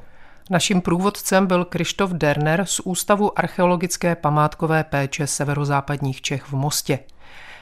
Naším 0.50 0.80
průvodcem 0.80 1.46
byl 1.46 1.64
Krištof 1.64 2.10
Derner 2.10 2.64
z 2.66 2.80
Ústavu 2.80 3.38
archeologické 3.38 4.16
památkové 4.16 4.84
péče 4.84 5.26
severozápadních 5.26 6.22
Čech 6.22 6.44
v 6.44 6.52
Mostě. 6.52 6.98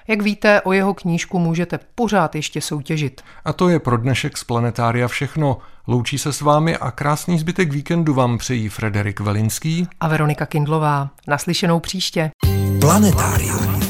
Jak 0.09 0.23
víte, 0.23 0.61
o 0.61 0.73
jeho 0.73 0.95
knížku 0.95 1.39
můžete 1.39 1.79
pořád 1.95 2.35
ještě 2.35 2.61
soutěžit. 2.61 3.21
A 3.45 3.53
to 3.53 3.69
je 3.69 3.81
pro 3.81 3.97
dnešek 3.97 4.37
z 4.37 4.45
Planetária 4.45 5.09
všechno. 5.09 5.59
Loučí 5.87 6.19
se 6.19 6.33
s 6.33 6.41
vámi 6.41 6.77
a 6.77 6.91
krásný 6.91 7.39
zbytek 7.39 7.73
víkendu 7.73 8.15
vám 8.15 8.39
přejí 8.39 8.69
Frederik 8.69 9.21
Velinský 9.21 9.89
a 10.01 10.09
Veronika 10.09 10.47
Kindlová. 10.47 11.11
Naslyšenou 11.27 11.81
příště. 11.81 12.31
Planetárium. 12.81 13.90